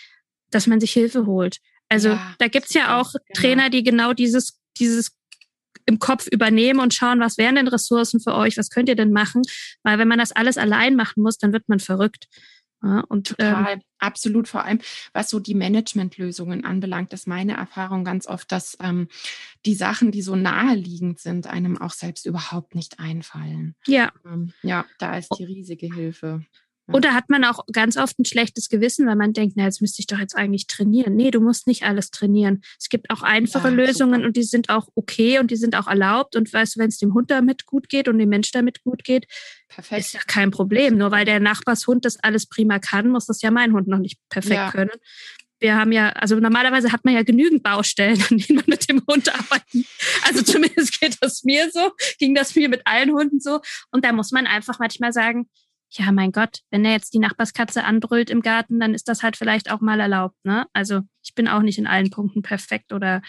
[0.50, 1.58] dass man sich Hilfe holt.
[1.94, 3.24] Also ja, da gibt's ja auch genau.
[3.34, 5.12] Trainer, die genau dieses, dieses
[5.86, 9.12] im Kopf übernehmen und schauen, was wären denn Ressourcen für euch, was könnt ihr denn
[9.12, 9.42] machen?
[9.84, 12.26] Weil wenn man das alles allein machen muss, dann wird man verrückt.
[12.82, 14.48] Ja, und, Total, ähm, absolut.
[14.48, 14.80] Vor allem,
[15.12, 19.08] was so die Managementlösungen anbelangt, ist meine Erfahrung ganz oft, dass ähm,
[19.64, 23.76] die Sachen, die so naheliegend sind, einem auch selbst überhaupt nicht einfallen.
[23.86, 24.12] Ja.
[24.26, 26.44] Ähm, ja, da ist die riesige Hilfe.
[26.92, 30.00] Oder hat man auch ganz oft ein schlechtes Gewissen, weil man denkt, na, jetzt müsste
[30.00, 31.16] ich doch jetzt eigentlich trainieren.
[31.16, 32.62] Nee, du musst nicht alles trainieren.
[32.78, 34.26] Es gibt auch einfache ja, Lösungen super.
[34.26, 36.36] und die sind auch okay und die sind auch erlaubt.
[36.36, 39.02] Und weißt du, wenn es dem Hund damit gut geht und dem Mensch damit gut
[39.02, 39.26] geht,
[39.68, 40.00] perfekt.
[40.00, 40.98] ist ja kein Problem.
[40.98, 44.18] Nur weil der Nachbarshund das alles prima kann, muss das ja mein Hund noch nicht
[44.28, 44.70] perfekt ja.
[44.70, 44.92] können.
[45.60, 49.00] Wir haben ja, also normalerweise hat man ja genügend Baustellen, an denen man mit dem
[49.08, 49.86] Hund arbeitet.
[50.26, 53.60] Also zumindest geht das mir so, ging das mir mit allen Hunden so.
[53.90, 55.48] Und da muss man einfach manchmal sagen,
[55.96, 59.36] ja, mein Gott, wenn er jetzt die Nachbarskatze anbrüllt im Garten, dann ist das halt
[59.36, 60.36] vielleicht auch mal erlaubt.
[60.44, 60.66] Ne?
[60.72, 63.22] Also ich bin auch nicht in allen Punkten perfekt oder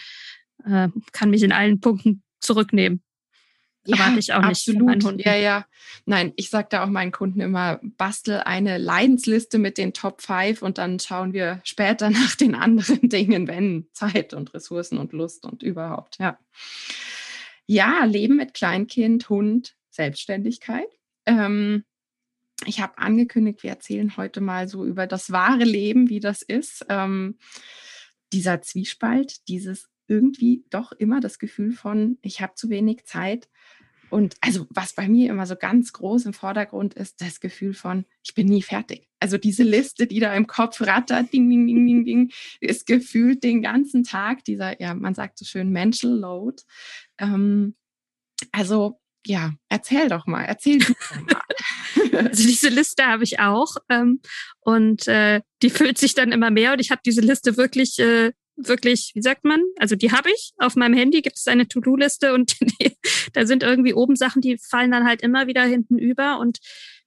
[0.64, 3.02] äh, kann mich in allen Punkten zurücknehmen.
[3.86, 5.04] Ja, Erwarte ich auch absolut.
[5.14, 5.26] nicht.
[5.26, 5.66] Ja, ja.
[6.06, 10.60] Nein, ich sage da auch meinen Kunden immer, bastel eine Leidensliste mit den Top 5
[10.62, 15.44] und dann schauen wir später nach den anderen Dingen, wenn Zeit und Ressourcen und Lust
[15.44, 16.38] und überhaupt, ja.
[17.68, 20.86] Ja, Leben mit Kleinkind, Hund, Selbstständigkeit.
[21.26, 21.84] Ähm,
[22.64, 26.86] ich habe angekündigt, wir erzählen heute mal so über das wahre Leben, wie das ist.
[26.88, 27.38] Ähm,
[28.32, 33.48] dieser Zwiespalt, dieses irgendwie doch immer das Gefühl von, ich habe zu wenig Zeit.
[34.08, 38.04] Und also was bei mir immer so ganz groß im Vordergrund ist, das Gefühl von,
[38.22, 39.08] ich bin nie fertig.
[39.18, 43.42] Also diese Liste, die da im Kopf rattert, ding, ding, ding, ding, ding, ist gefühlt
[43.42, 46.62] den ganzen Tag dieser, ja, man sagt so schön Mental Load.
[47.18, 47.74] Ähm,
[48.52, 50.92] also ja, erzähl doch mal, erzähl du
[51.30, 51.42] mal.
[52.12, 54.20] Also diese Liste habe ich auch ähm,
[54.60, 58.32] und äh, die füllt sich dann immer mehr und ich habe diese Liste wirklich, äh,
[58.56, 59.60] wirklich, wie sagt man?
[59.78, 62.96] Also die habe ich auf meinem Handy gibt es eine To-Do-Liste und die,
[63.32, 66.58] da sind irgendwie oben Sachen, die fallen dann halt immer wieder hinten über und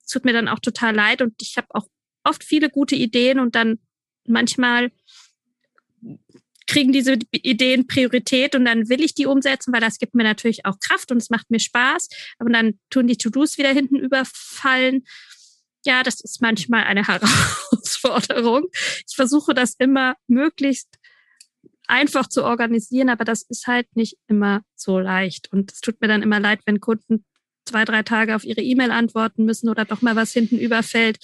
[0.02, 1.88] es tut mir dann auch total leid und ich habe auch
[2.24, 3.80] oft viele gute Ideen und dann
[4.28, 4.92] manchmal
[6.70, 10.66] kriegen diese Ideen Priorität und dann will ich die umsetzen, weil das gibt mir natürlich
[10.66, 12.10] auch Kraft und es macht mir Spaß.
[12.38, 15.04] Aber dann tun die To-Dos wieder hinten überfallen.
[15.84, 18.68] Ja, das ist manchmal eine Herausforderung.
[19.08, 21.00] Ich versuche das immer möglichst
[21.88, 25.52] einfach zu organisieren, aber das ist halt nicht immer so leicht.
[25.52, 27.26] Und es tut mir dann immer leid, wenn Kunden
[27.66, 31.20] zwei, drei Tage auf ihre E-Mail antworten müssen oder doch mal was hinten überfällt.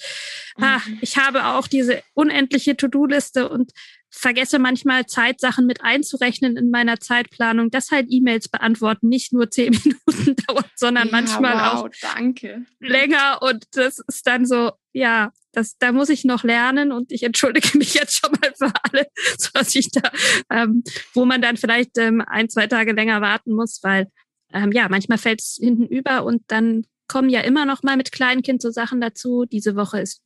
[0.56, 0.98] Ah, mhm.
[1.00, 3.72] ich habe auch diese unendliche To-Do-Liste und
[4.10, 9.72] vergesse manchmal Zeitsachen mit einzurechnen in meiner Zeitplanung, dass halt E-Mails beantworten nicht nur zehn
[9.84, 12.64] Minuten dauert, sondern ja, manchmal wow, auch danke.
[12.80, 13.40] länger.
[13.42, 17.76] Und das ist dann so, ja, das, da muss ich noch lernen und ich entschuldige
[17.78, 19.06] mich jetzt schon mal für alle,
[19.38, 20.10] so dass ich da,
[20.50, 24.06] ähm, wo man dann vielleicht ähm, ein, zwei Tage länger warten muss, weil
[24.52, 28.12] ähm, ja, manchmal fällt es hinten über und dann kommen ja immer noch mal mit
[28.12, 29.44] Kleinkind so Sachen dazu.
[29.44, 30.22] Diese Woche ist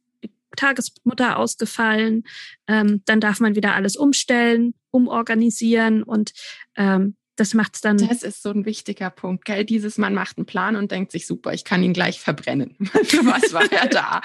[0.57, 2.25] Tagesmutter ausgefallen.
[2.67, 6.33] Ähm, dann darf man wieder alles umstellen, umorganisieren und
[6.77, 7.97] ähm, das macht es dann.
[7.97, 9.65] Das ist so ein wichtiger Punkt, gell?
[9.65, 12.77] Dieses man macht einen Plan und denkt sich, super, ich kann ihn gleich verbrennen.
[12.79, 14.21] was war ja da?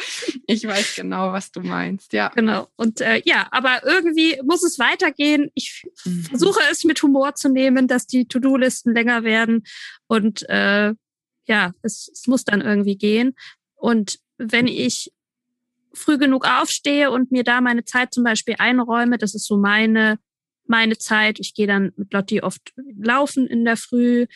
[0.48, 2.28] Ich weiß genau, was du meinst, ja.
[2.36, 2.68] Genau.
[2.76, 5.50] Und äh, ja, aber irgendwie muss es weitergehen.
[5.54, 6.24] Ich mhm.
[6.24, 9.64] versuche es mit Humor zu nehmen, dass die To-Do-Listen länger werden.
[10.08, 10.94] Und äh,
[11.48, 13.34] ja, es, es muss dann irgendwie gehen.
[13.76, 15.14] Und wenn ich
[15.94, 20.20] früh genug aufstehe und mir da meine Zeit zum Beispiel einräume, das ist so meine,
[20.68, 21.40] meine Zeit.
[21.40, 24.28] Ich gehe dann mit Lotti oft laufen in der Früh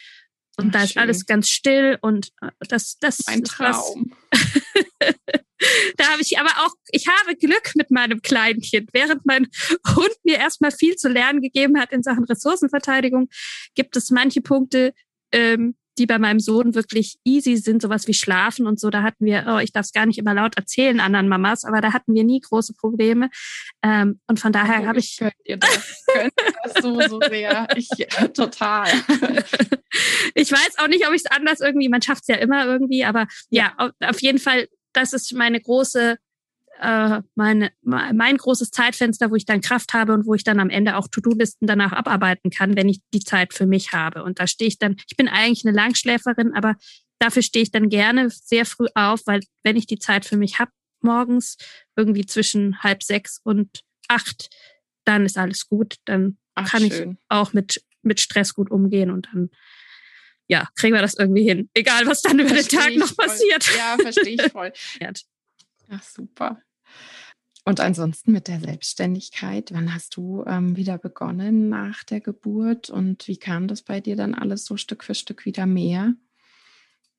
[0.58, 1.02] und Ach, da ist schön.
[1.02, 4.14] alles ganz still und äh, das, das mein Traum.
[5.98, 8.90] da habe ich aber auch, ich habe Glück mit meinem Kleinkind.
[8.92, 9.48] Während mein
[9.96, 13.30] Hund mir erstmal viel zu lernen gegeben hat in Sachen Ressourcenverteidigung,
[13.74, 14.94] gibt es manche Punkte,
[15.32, 18.90] ähm, die bei meinem Sohn wirklich easy sind, sowas wie Schlafen und so.
[18.90, 21.82] Da hatten wir, oh, ich darf es gar nicht immer laut erzählen anderen Mamas, aber
[21.82, 23.30] da hatten wir nie große Probleme.
[23.84, 25.18] Ähm, und von daher oh, habe ich.
[25.18, 26.34] Könnt ihr das, könnt
[26.64, 27.68] das so, so sehr.
[27.76, 28.88] Ich, äh, total.
[30.34, 33.04] ich weiß auch nicht, ob ich es anders irgendwie, man schafft es ja immer irgendwie,
[33.04, 36.18] aber ja, ja auf jeden Fall, das ist meine große
[36.82, 40.70] äh, meine, mein großes Zeitfenster, wo ich dann Kraft habe und wo ich dann am
[40.70, 44.24] Ende auch To-Do-Listen danach abarbeiten kann, wenn ich die Zeit für mich habe.
[44.24, 46.76] Und da stehe ich dann, ich bin eigentlich eine Langschläferin, aber
[47.20, 50.60] dafür stehe ich dann gerne sehr früh auf, weil wenn ich die Zeit für mich
[50.60, 51.58] habe, morgens
[51.96, 54.50] irgendwie zwischen halb sechs und acht,
[55.06, 55.96] dann ist alles gut.
[56.06, 57.12] Dann Ach, kann schön.
[57.12, 59.50] ich auch mit, mit Stress gut umgehen und dann
[60.48, 61.70] ja, kriegen wir das irgendwie hin.
[61.74, 63.28] Egal, was dann über versteh den Tag noch voll.
[63.28, 63.70] passiert.
[63.78, 64.74] Ja, verstehe ich voll.
[65.90, 66.62] Ach, super.
[67.66, 73.28] Und ansonsten mit der Selbstständigkeit, wann hast du ähm, wieder begonnen nach der Geburt und
[73.28, 76.14] wie kam das bei dir dann alles so Stück für Stück wieder mehr?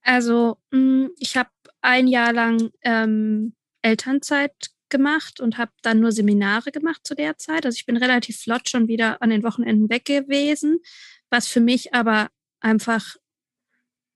[0.02, 1.50] Also hm, ich habe
[1.82, 7.64] ein Jahr lang ähm, Elternzeit gemacht und habe dann nur Seminare gemacht zu der Zeit.
[7.64, 10.80] Also ich bin relativ flott schon wieder an den Wochenenden weg gewesen,
[11.30, 12.28] was für mich aber
[12.60, 13.16] einfach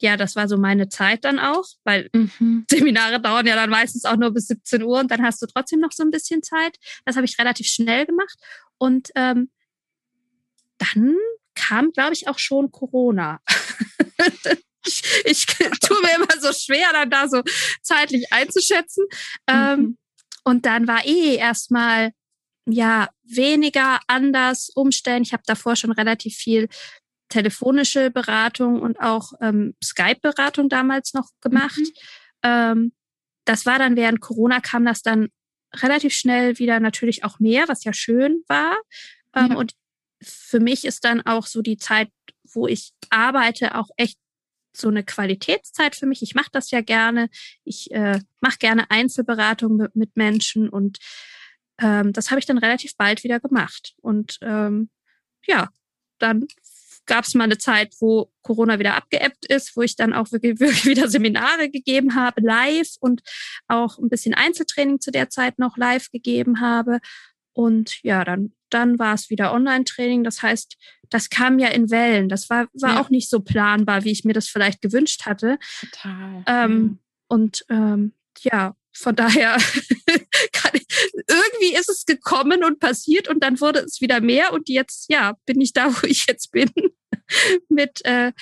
[0.05, 2.67] ja, das war so meine Zeit dann auch, weil mhm.
[2.71, 5.81] Seminare dauern ja dann meistens auch nur bis 17 Uhr und dann hast du trotzdem
[5.81, 6.77] noch so ein bisschen Zeit.
[7.07, 8.38] Das habe ich relativ schnell gemacht.
[8.77, 9.51] Und ähm,
[10.77, 11.17] dann
[11.55, 13.40] kam, glaube ich, auch schon Corona.
[14.85, 15.47] ich, ich
[15.81, 17.43] tue mir immer so schwer, dann da so
[17.81, 19.07] zeitlich einzuschätzen.
[19.47, 19.85] Ähm, mhm.
[19.85, 19.99] Ähm,
[20.45, 22.12] und dann war eh erstmal
[22.67, 25.23] ja weniger anders umstellen.
[25.23, 26.69] Ich habe davor schon relativ viel
[27.35, 31.77] telefonische Beratung und auch ähm, Skype-Beratung damals noch gemacht.
[31.79, 31.92] Mhm.
[32.44, 32.92] Ähm,
[33.44, 35.31] das war dann während Corona kam das dann
[35.75, 38.77] relativ schnell wieder natürlich auch mehr, was ja schön war.
[39.35, 39.57] Ähm, ja.
[39.57, 39.73] Und
[40.23, 42.09] für mich ist dann auch so die Zeit,
[42.44, 44.16] wo ich arbeite, auch echt
[44.73, 46.23] so eine Qualitätszeit für mich.
[46.23, 47.29] Ich mache das ja gerne.
[47.64, 50.99] Ich äh, mache gerne Einzelberatung mit, mit Menschen und
[51.79, 53.94] ähm, das habe ich dann relativ bald wieder gemacht.
[54.01, 54.88] Und ähm,
[55.47, 55.68] ja,
[56.18, 56.47] dann
[57.07, 60.59] gab es mal eine Zeit, wo Corona wieder abgeebbt ist, wo ich dann auch wirklich,
[60.61, 63.23] wirklich wieder Seminare gegeben habe, live und
[63.69, 67.01] auch ein bisschen Einzeltraining zu der Zeit noch live gegeben habe.
[67.53, 70.25] Und ja, dann dann war es wieder Online-Training.
[70.25, 70.77] Das heißt,
[71.09, 72.29] das kam ja in Wellen.
[72.29, 73.01] Das war, war ja.
[73.01, 75.59] auch nicht so planbar, wie ich mir das vielleicht gewünscht hatte.
[75.81, 76.43] Total.
[76.47, 76.99] Ähm, ja.
[77.29, 79.57] Und ähm, ja, von daher
[81.29, 85.35] irgendwie ist es gekommen und passiert und dann wurde es wieder mehr und jetzt ja
[85.47, 86.71] bin ich da, wo ich jetzt bin
[87.69, 88.33] mit äh,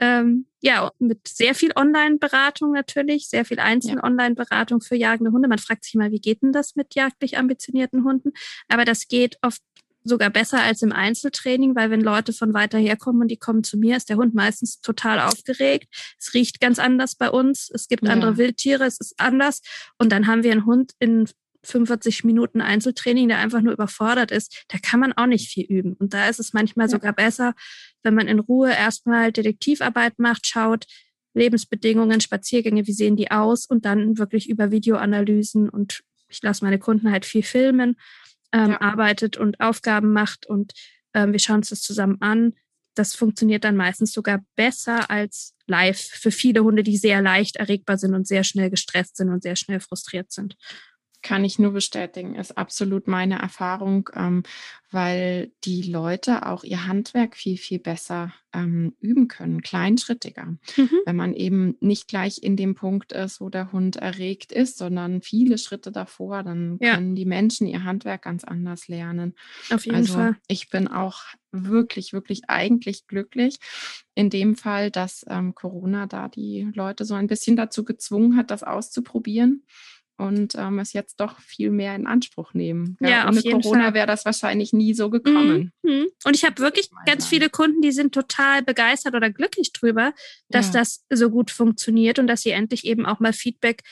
[0.00, 4.04] ähm, ja mit sehr viel Online-Beratung natürlich, sehr viel einzelne ja.
[4.04, 5.48] Online-Beratung für jagende Hunde.
[5.48, 8.32] Man fragt sich mal, wie geht denn das mit jagdlich ambitionierten Hunden?
[8.68, 9.62] Aber das geht oft
[10.04, 13.64] sogar besser als im Einzeltraining, weil wenn Leute von weiter her kommen und die kommen
[13.64, 15.88] zu mir, ist der Hund meistens total aufgeregt.
[16.18, 17.70] Es riecht ganz anders bei uns.
[17.72, 18.10] Es gibt ja.
[18.10, 19.62] andere Wildtiere, es ist anders.
[19.98, 21.28] Und dann haben wir einen Hund in
[21.64, 25.94] 45 Minuten Einzeltraining, der einfach nur überfordert ist, da kann man auch nicht viel üben.
[25.94, 26.90] Und da ist es manchmal ja.
[26.90, 27.54] sogar besser,
[28.02, 30.86] wenn man in Ruhe erstmal Detektivarbeit macht, schaut,
[31.34, 36.78] Lebensbedingungen, Spaziergänge, wie sehen die aus und dann wirklich über Videoanalysen und ich lasse meine
[36.78, 37.96] Kunden halt viel filmen
[38.52, 38.80] ähm, ja.
[38.80, 40.72] arbeitet und Aufgaben macht und
[41.14, 42.54] ähm, wir schauen uns das zusammen an.
[42.94, 47.96] Das funktioniert dann meistens sogar besser als live für viele Hunde, die sehr leicht erregbar
[47.96, 50.56] sind und sehr schnell gestresst sind und sehr schnell frustriert sind.
[51.22, 54.42] Kann ich nur bestätigen, ist absolut meine Erfahrung, ähm,
[54.90, 60.46] weil die Leute auch ihr Handwerk viel, viel besser ähm, üben können, kleinschrittiger.
[60.76, 60.90] Mhm.
[61.06, 65.22] Wenn man eben nicht gleich in dem Punkt ist, wo der Hund erregt ist, sondern
[65.22, 66.94] viele Schritte davor, dann ja.
[66.94, 69.34] können die Menschen ihr Handwerk ganz anders lernen.
[69.70, 70.36] Auf jeden also, Fall.
[70.48, 73.58] Ich bin auch wirklich, wirklich eigentlich glücklich
[74.14, 78.50] in dem Fall, dass ähm, Corona da die Leute so ein bisschen dazu gezwungen hat,
[78.50, 79.62] das auszuprobieren
[80.22, 82.96] und ähm, es jetzt doch viel mehr in Anspruch nehmen.
[83.00, 85.72] Ja, ja ohne Corona wäre das wahrscheinlich nie so gekommen.
[85.82, 86.06] Mhm.
[86.24, 90.12] Und ich habe wirklich ganz viele Kunden, die sind total begeistert oder glücklich drüber,
[90.48, 90.80] dass ja.
[90.80, 93.82] das so gut funktioniert und dass sie endlich eben auch mal Feedback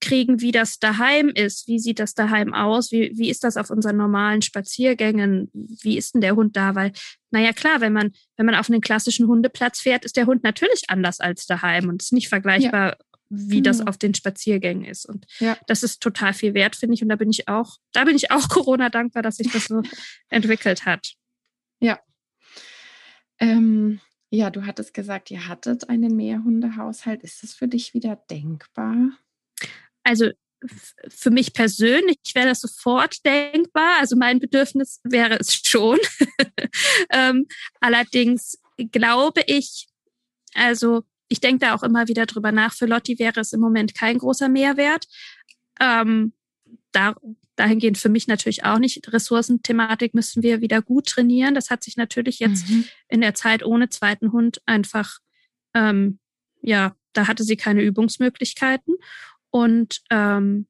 [0.00, 1.66] kriegen, wie das daheim ist.
[1.66, 2.92] Wie sieht das daheim aus?
[2.92, 5.50] Wie, wie ist das auf unseren normalen Spaziergängen?
[5.52, 6.74] Wie ist denn der Hund da?
[6.74, 6.92] Weil,
[7.30, 10.84] naja, klar, wenn man, wenn man auf einen klassischen Hundeplatz fährt, ist der Hund natürlich
[10.88, 12.96] anders als daheim und ist nicht vergleichbar ja
[13.30, 13.64] wie mhm.
[13.64, 15.06] das auf den Spaziergängen ist.
[15.06, 15.56] Und ja.
[15.66, 17.02] das ist total viel wert, finde ich.
[17.02, 19.82] Und da bin ich auch, da bin ich auch Corona dankbar, dass sich das so
[20.28, 21.14] entwickelt hat.
[21.80, 22.00] Ja.
[23.38, 27.22] Ähm, ja, du hattest gesagt, ihr hattet einen Mehrhundehaushalt.
[27.22, 29.10] Ist das für dich wieder denkbar?
[30.02, 30.30] Also
[31.08, 33.98] für mich persönlich wäre das sofort denkbar.
[34.00, 35.98] Also mein Bedürfnis wäre es schon.
[37.10, 37.46] ähm,
[37.80, 38.58] allerdings
[38.92, 39.88] glaube ich,
[40.54, 42.74] also ich denke da auch immer wieder drüber nach.
[42.74, 45.06] Für Lotti wäre es im Moment kein großer Mehrwert.
[45.80, 46.32] Ähm,
[46.92, 47.14] da,
[47.56, 49.12] dahingehend für mich natürlich auch nicht.
[49.12, 51.54] Ressourcenthematik müssen wir wieder gut trainieren.
[51.54, 52.84] Das hat sich natürlich jetzt mhm.
[53.08, 55.18] in der Zeit ohne zweiten Hund einfach,
[55.74, 56.18] ähm,
[56.62, 58.94] ja, da hatte sie keine Übungsmöglichkeiten.
[59.50, 60.66] Und ähm,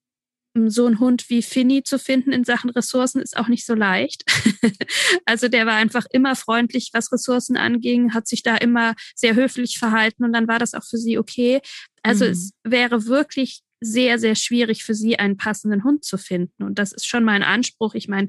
[0.71, 4.25] so ein Hund wie Finny zu finden in Sachen Ressourcen ist auch nicht so leicht.
[5.25, 9.79] also der war einfach immer freundlich, was Ressourcen anging, hat sich da immer sehr höflich
[9.79, 11.61] verhalten und dann war das auch für sie okay.
[12.03, 12.31] Also mhm.
[12.33, 16.65] es wäre wirklich sehr, sehr schwierig für sie, einen passenden Hund zu finden.
[16.65, 17.95] Und das ist schon mein Anspruch.
[17.95, 18.29] Ich meine,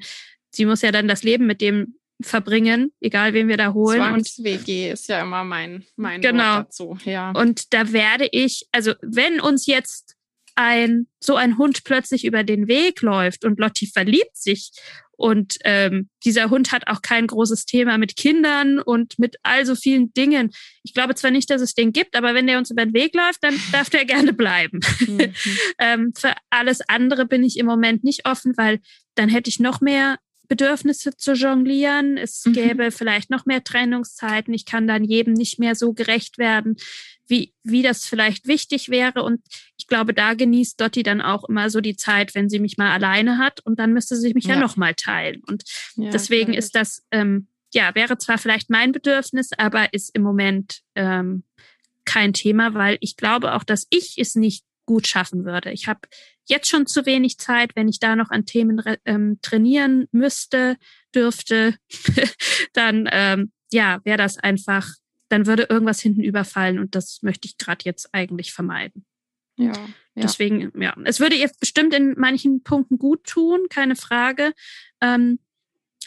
[0.51, 3.97] sie muss ja dann das Leben mit dem verbringen, egal wen wir da holen.
[3.97, 6.57] Zwangs-WG ist ja immer mein, mein genau.
[6.57, 6.97] Wort dazu.
[7.05, 7.31] Ja.
[7.31, 10.17] Und da werde ich, also wenn uns jetzt
[10.59, 14.71] ein so ein Hund plötzlich über den Weg läuft und Lotti verliebt sich
[15.19, 19.75] und ähm, dieser Hund hat auch kein großes Thema mit Kindern und mit all so
[19.75, 20.51] vielen Dingen.
[20.83, 23.13] Ich glaube zwar nicht, dass es den gibt, aber wenn der uns über den Weg
[23.13, 24.79] läuft, dann darf der gerne bleiben.
[25.05, 25.33] Mhm.
[25.79, 28.79] ähm, für alles andere bin ich im Moment nicht offen, weil
[29.15, 32.15] dann hätte ich noch mehr Bedürfnisse zu jonglieren.
[32.17, 32.53] Es mhm.
[32.53, 34.53] gäbe vielleicht noch mehr Trennungszeiten.
[34.53, 36.77] Ich kann dann jedem nicht mehr so gerecht werden,
[37.29, 39.23] wie, wie das vielleicht wichtig wäre.
[39.23, 39.41] Und
[39.77, 42.91] ich glaube, da genießt Dotti dann auch immer so die Zeit, wenn sie mich mal
[42.91, 43.59] alleine hat.
[43.61, 45.41] Und dann müsste sie mich ja, ja noch mal teilen.
[45.47, 45.63] Und
[45.95, 50.81] ja, deswegen ist das, ähm, ja, wäre zwar vielleicht mein Bedürfnis, aber ist im Moment
[50.95, 51.43] ähm,
[52.05, 55.71] kein Thema, weil ich glaube auch, dass ich es nicht gut schaffen würde.
[55.71, 55.99] Ich habe
[56.45, 60.77] jetzt schon zu wenig Zeit, wenn ich da noch an Themen ähm, trainieren müsste,
[61.13, 61.75] dürfte,
[62.73, 64.87] dann ähm, ja, wäre das einfach
[65.29, 69.05] dann würde irgendwas hinten überfallen und das möchte ich gerade jetzt eigentlich vermeiden.
[69.57, 69.83] Ja, ja.
[70.15, 74.53] Deswegen, ja, es würde ihr bestimmt in manchen Punkten gut tun, keine Frage.
[75.01, 75.39] Ähm,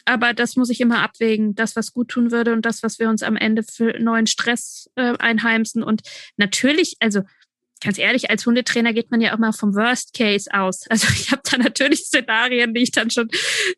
[0.05, 3.09] aber das muss ich immer abwägen, das, was gut tun würde und das, was wir
[3.09, 5.83] uns am Ende für neuen Stress äh, einheimsen.
[5.83, 6.03] Und
[6.37, 7.23] natürlich, also
[7.83, 10.85] ganz ehrlich, als Hundetrainer geht man ja auch mal vom Worst Case aus.
[10.92, 13.29] Also ich habe da natürlich Szenarien, die ich dann schon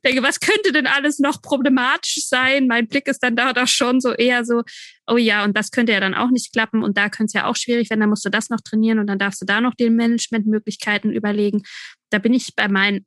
[0.04, 2.66] denke, was könnte denn alles noch problematisch sein?
[2.66, 4.62] Mein Blick ist dann da doch schon so eher so,
[5.06, 7.46] oh ja, und das könnte ja dann auch nicht klappen und da könnte es ja
[7.46, 9.74] auch schwierig werden, dann musst du das noch trainieren und dann darfst du da noch
[9.74, 11.62] die Managementmöglichkeiten überlegen.
[12.10, 13.06] Da bin ich bei meinen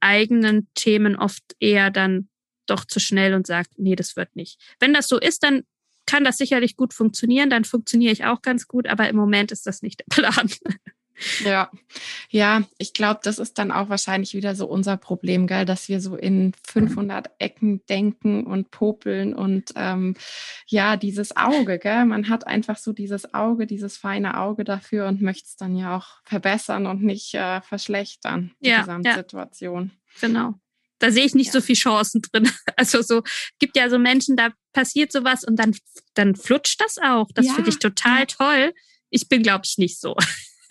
[0.00, 2.28] eigenen Themen oft eher dann
[2.66, 4.60] doch zu schnell und sagt, nee, das wird nicht.
[4.80, 5.64] Wenn das so ist, dann
[6.06, 9.66] kann das sicherlich gut funktionieren, dann funktioniere ich auch ganz gut, aber im Moment ist
[9.66, 10.50] das nicht der Plan.
[11.44, 11.70] Ja,
[12.28, 16.00] ja, ich glaube, das ist dann auch wahrscheinlich wieder so unser Problem, gell, dass wir
[16.00, 20.16] so in 500 Ecken denken und popeln und ähm,
[20.66, 25.22] ja, dieses Auge, gell, man hat einfach so dieses Auge, dieses feine Auge dafür und
[25.22, 29.92] möchte es dann ja auch verbessern und nicht äh, verschlechtern, die ja, Gesamtsituation.
[30.20, 30.54] Ja, genau.
[31.04, 31.52] Da sehe ich nicht ja.
[31.52, 32.50] so viel Chancen drin.
[32.76, 33.22] Also so
[33.58, 35.76] gibt ja so Menschen, da passiert sowas und dann,
[36.14, 37.28] dann flutscht das auch.
[37.34, 38.72] Das ja, finde ich total toll.
[39.10, 40.16] Ich bin, glaube ich, nicht so.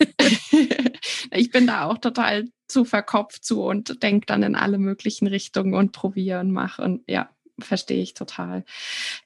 [1.30, 5.72] ich bin da auch total zu verkopft zu und denke dann in alle möglichen Richtungen
[5.72, 8.64] und probiere und mache und ja, verstehe ich total.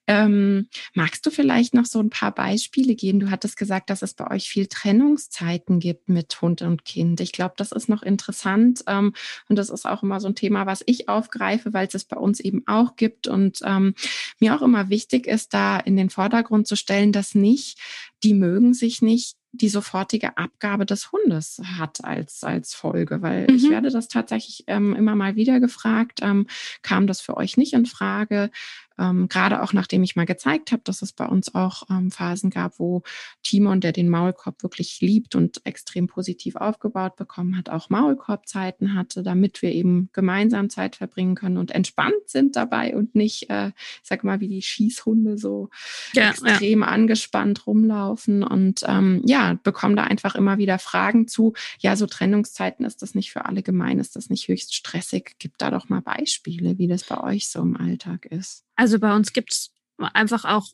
[0.06, 3.20] Ähm, magst du vielleicht noch so ein paar Beispiele geben?
[3.20, 7.20] Du hattest gesagt, dass es bei euch viel Trennungszeiten gibt mit Hund und Kind.
[7.20, 9.12] Ich glaube, das ist noch interessant ähm,
[9.48, 12.16] und das ist auch immer so ein Thema, was ich aufgreife, weil es es bei
[12.16, 13.94] uns eben auch gibt und ähm,
[14.40, 17.78] mir auch immer wichtig ist, da in den Vordergrund zu stellen, dass nicht
[18.22, 23.56] die mögen sich nicht die sofortige Abgabe des Hundes hat als, als Folge, weil mhm.
[23.56, 26.46] ich werde das tatsächlich ähm, immer mal wieder gefragt, ähm,
[26.82, 28.50] kam das für euch nicht in Frage?
[28.99, 32.51] Ähm, Gerade auch nachdem ich mal gezeigt habe, dass es bei uns auch ähm, Phasen
[32.51, 33.03] gab, wo
[33.42, 39.22] Timon, der den Maulkorb wirklich liebt und extrem positiv aufgebaut bekommen hat, auch Maulkorbzeiten hatte,
[39.22, 44.09] damit wir eben gemeinsam Zeit verbringen können und entspannt sind dabei und nicht, äh, ich
[44.09, 45.70] sag mal, wie die Schießhunde so
[46.12, 46.86] ja, extrem ja.
[46.86, 51.55] angespannt rumlaufen und ähm, ja, bekommen da einfach immer wieder Fragen zu.
[51.78, 55.36] Ja, so Trennungszeiten ist das nicht für alle gemein, ist das nicht höchst stressig?
[55.38, 58.67] Gibt da doch mal Beispiele, wie das bei euch so im Alltag ist.
[58.78, 60.68] Also bei uns gibt es einfach auch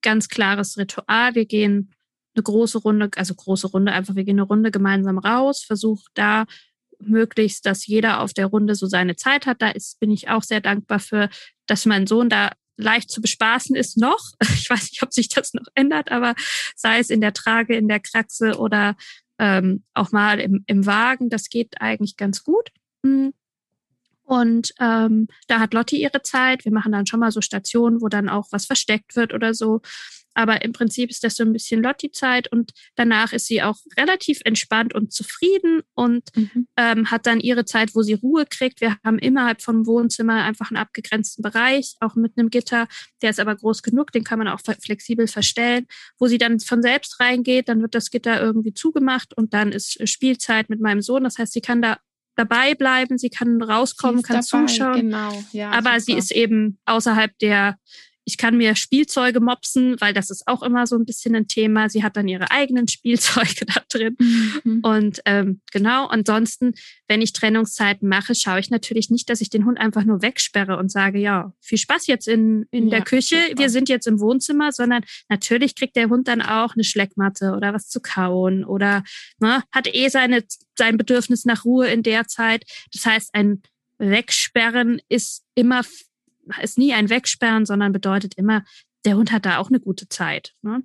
[0.00, 1.34] ganz klares Ritual.
[1.34, 1.92] Wir gehen
[2.36, 6.46] eine große Runde, also große Runde, einfach wir gehen eine Runde gemeinsam raus, versuchen da
[7.00, 9.60] möglichst, dass jeder auf der Runde so seine Zeit hat.
[9.60, 11.30] Da ist, bin ich auch sehr dankbar für,
[11.66, 14.32] dass mein Sohn da leicht zu bespaßen ist noch.
[14.54, 16.36] Ich weiß nicht, ob sich das noch ändert, aber
[16.76, 18.96] sei es in der Trage, in der Kraxe oder
[19.40, 22.70] ähm, auch mal im, im Wagen, das geht eigentlich ganz gut.
[24.28, 26.66] Und ähm, da hat Lotti ihre Zeit.
[26.66, 29.80] Wir machen dann schon mal so Stationen, wo dann auch was versteckt wird oder so.
[30.34, 34.40] Aber im Prinzip ist das so ein bisschen Lotti-Zeit und danach ist sie auch relativ
[34.44, 36.68] entspannt und zufrieden und mhm.
[36.76, 38.82] ähm, hat dann ihre Zeit, wo sie Ruhe kriegt.
[38.82, 42.86] Wir haben innerhalb vom Wohnzimmer einfach einen abgegrenzten Bereich, auch mit einem Gitter.
[43.22, 45.86] Der ist aber groß genug, den kann man auch flexibel verstellen,
[46.18, 47.68] wo sie dann von selbst reingeht.
[47.68, 51.24] Dann wird das Gitter irgendwie zugemacht und dann ist Spielzeit mit meinem Sohn.
[51.24, 51.96] Das heißt, sie kann da
[52.38, 55.00] dabei bleiben, sie kann rauskommen, kann dabei, zuschauen.
[55.00, 56.00] Genau, ja, aber super.
[56.00, 57.76] sie ist eben außerhalb der
[58.28, 61.88] ich kann mir Spielzeuge mopsen, weil das ist auch immer so ein bisschen ein Thema.
[61.88, 64.18] Sie hat dann ihre eigenen Spielzeuge da drin.
[64.64, 64.80] Mhm.
[64.82, 66.74] Und ähm, genau, ansonsten,
[67.08, 70.76] wenn ich Trennungszeiten mache, schaue ich natürlich nicht, dass ich den Hund einfach nur wegsperre
[70.76, 73.62] und sage, ja, viel Spaß jetzt in, in ja, der Küche, super.
[73.62, 77.72] wir sind jetzt im Wohnzimmer, sondern natürlich kriegt der Hund dann auch eine Schleckmatte oder
[77.72, 79.04] was zu kauen oder
[79.38, 80.44] ne, hat eh seine,
[80.76, 82.64] sein Bedürfnis nach Ruhe in der Zeit.
[82.92, 83.62] Das heißt, ein
[83.96, 85.82] Wegsperren ist immer
[86.62, 88.64] ist nie ein Wegsperren, sondern bedeutet immer,
[89.04, 90.54] der Hund hat da auch eine gute Zeit.
[90.62, 90.82] Ne?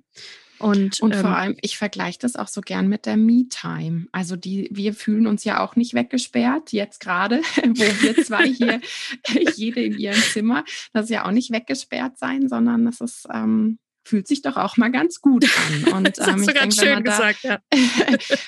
[0.58, 4.06] Und, und vor ähm, allem, ich vergleiche das auch so gern mit der Me-Time.
[4.12, 8.80] Also die, wir fühlen uns ja auch nicht weggesperrt, jetzt gerade, wo wir zwei hier,
[9.56, 13.78] jede in ihrem Zimmer, das ist ja auch nicht weggesperrt sein, sondern das ist, ähm,
[14.06, 15.92] fühlt sich doch auch mal ganz gut an.
[15.92, 17.58] Und ähm, ich denke, wenn man, da, ja.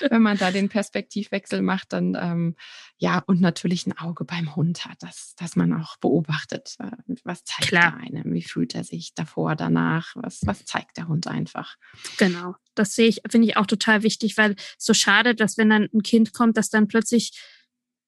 [0.09, 2.55] wenn man da den Perspektivwechsel macht, dann ähm,
[2.99, 6.91] ja, und natürlich ein Auge beim Hund hat, dass, dass man auch beobachtet, äh,
[7.23, 7.93] was zeigt Klar.
[7.93, 11.75] er einem, wie fühlt er sich davor, danach, was, was zeigt der Hund einfach.
[12.17, 15.87] Genau, das sehe ich, finde ich auch total wichtig, weil so schade, dass wenn dann
[15.93, 17.39] ein Kind kommt, dass dann plötzlich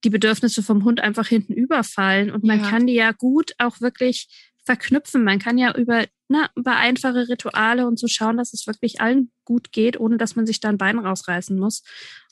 [0.04, 2.70] die Bedürfnisse vom Hund einfach hinten überfallen und man ja.
[2.70, 4.28] kann die ja gut auch wirklich
[4.66, 5.24] verknüpfen.
[5.24, 9.32] Man kann ja über, na, über einfache Rituale und so schauen, dass es wirklich allen
[9.44, 11.84] gut geht, ohne dass man sich da ein Bein rausreißen muss.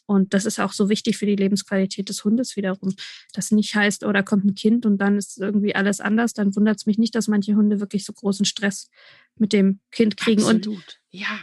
[0.07, 2.95] Und das ist auch so wichtig für die Lebensqualität des Hundes wiederum.
[3.33, 6.33] Das nicht heißt, oh, da kommt ein Kind und dann ist irgendwie alles anders.
[6.33, 8.89] Dann wundert es mich nicht, dass manche Hunde wirklich so großen Stress
[9.35, 10.43] mit dem Kind kriegen.
[10.43, 10.67] Absolut.
[10.67, 11.39] Und ja.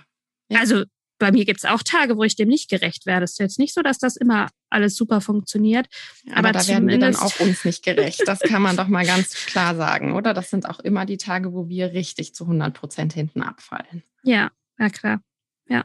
[0.49, 0.61] ja.
[0.61, 0.85] Also
[1.19, 3.25] bei mir gibt es auch Tage, wo ich dem nicht gerecht werde.
[3.25, 5.87] Es ist jetzt nicht so, dass das immer alles super funktioniert.
[6.29, 8.23] aber, aber da werden wir dann auch uns nicht gerecht.
[8.27, 10.35] Das kann man doch mal ganz klar sagen, oder?
[10.35, 14.03] Das sind auch immer die Tage, wo wir richtig zu 100 Prozent hinten abfallen.
[14.23, 15.21] Ja, ja klar.
[15.69, 15.85] Ja.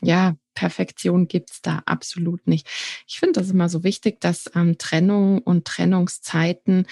[0.00, 2.66] Ja, Perfektion gibt's da absolut nicht.
[3.06, 6.86] Ich finde das immer so wichtig, dass ähm, Trennung und Trennungszeiten,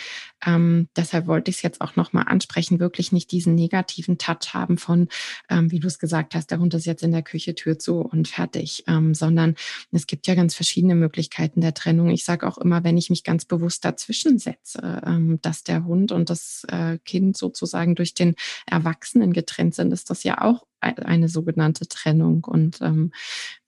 [0.46, 4.78] ähm, deshalb wollte ich es jetzt auch nochmal ansprechen, wirklich nicht diesen negativen Touch haben
[4.78, 5.08] von,
[5.50, 8.00] ähm, wie du es gesagt hast, der Hund ist jetzt in der Küche Tür zu
[8.00, 9.56] und fertig, ähm, sondern
[9.90, 12.10] es gibt ja ganz verschiedene Möglichkeiten der Trennung.
[12.10, 16.12] Ich sage auch immer, wenn ich mich ganz bewusst dazwischen setze, ähm, dass der Hund
[16.12, 18.34] und das äh, Kind sozusagen durch den
[18.66, 22.44] Erwachsenen getrennt sind, ist das ja auch eine sogenannte Trennung.
[22.44, 23.12] Und ähm,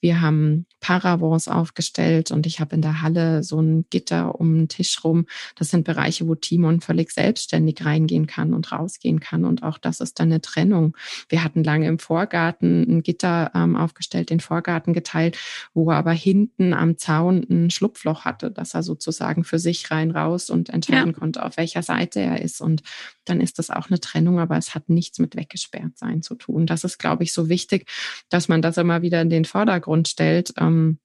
[0.01, 4.69] wir haben Paravents aufgestellt und ich habe in der Halle so ein Gitter um den
[4.69, 5.27] Tisch rum.
[5.57, 9.45] Das sind Bereiche, wo Timon völlig selbstständig reingehen kann und rausgehen kann.
[9.45, 10.97] Und auch das ist dann eine Trennung.
[11.29, 15.39] Wir hatten lange im Vorgarten ein Gitter ähm, aufgestellt, den Vorgarten geteilt,
[15.75, 20.11] wo er aber hinten am Zaun ein Schlupfloch hatte, dass er sozusagen für sich rein
[20.13, 21.19] raus und entscheiden ja.
[21.19, 22.61] konnte, auf welcher Seite er ist.
[22.61, 22.83] Und
[23.25, 26.67] dann ist das auch eine Trennung, aber es hat nichts mit weggesperrt sein zu tun.
[26.67, 27.89] Das ist, glaube ich, so wichtig,
[28.29, 30.99] dass man das immer wieder in den Vordergrund stellt, ähm,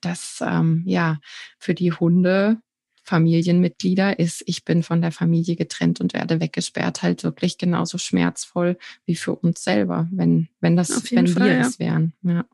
[0.00, 1.18] dass ähm, ja
[1.58, 2.58] für die Hunde
[3.02, 8.76] Familienmitglieder ist, ich bin von der Familie getrennt und werde weggesperrt, halt wirklich genauso schmerzvoll
[9.04, 11.60] wie für uns selber, wenn, wenn das, wenn Fall, wir ja.
[11.60, 12.12] es wären.
[12.22, 12.44] Ja.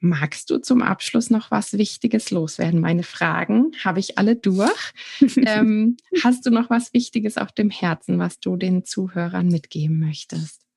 [0.00, 2.80] Magst du zum Abschluss noch was Wichtiges loswerden?
[2.80, 4.92] Meine Fragen habe ich alle durch.
[5.36, 10.67] ähm, hast du noch was Wichtiges auf dem Herzen, was du den Zuhörern mitgeben möchtest?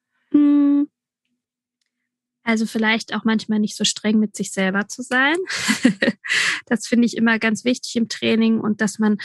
[2.52, 5.38] Also vielleicht auch manchmal nicht so streng mit sich selber zu sein.
[6.66, 9.20] das finde ich immer ganz wichtig im Training und dass man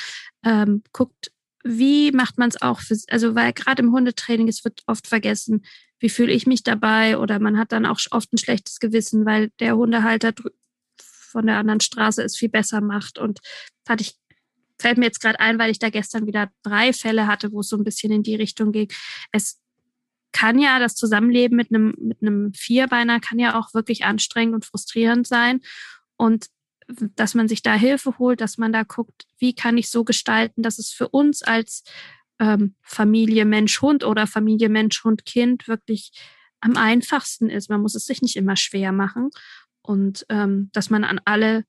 [0.44, 1.32] ähm, guckt,
[1.64, 5.64] wie macht man es auch für, also weil gerade im Hundetraining, es wird oft vergessen,
[5.98, 9.50] wie fühle ich mich dabei oder man hat dann auch oft ein schlechtes Gewissen, weil
[9.58, 10.32] der Hundehalter
[11.00, 13.40] von der anderen Straße es viel besser macht und
[13.88, 14.14] hatte ich
[14.78, 17.68] fällt mir jetzt gerade ein, weil ich da gestern wieder drei Fälle hatte, wo es
[17.68, 18.92] so ein bisschen in die Richtung ging.
[19.32, 19.58] Es
[20.36, 24.64] kann ja das Zusammenleben mit einem mit einem Vierbeiner kann ja auch wirklich anstrengend und
[24.66, 25.62] frustrierend sein
[26.18, 26.48] und
[26.88, 30.62] dass man sich da Hilfe holt, dass man da guckt, wie kann ich so gestalten,
[30.62, 31.84] dass es für uns als
[32.38, 36.12] ähm, Familie Mensch-Hund oder Familie Mensch-Hund-Kind wirklich
[36.60, 37.70] am einfachsten ist.
[37.70, 39.30] Man muss es sich nicht immer schwer machen
[39.80, 41.64] und ähm, dass man an alle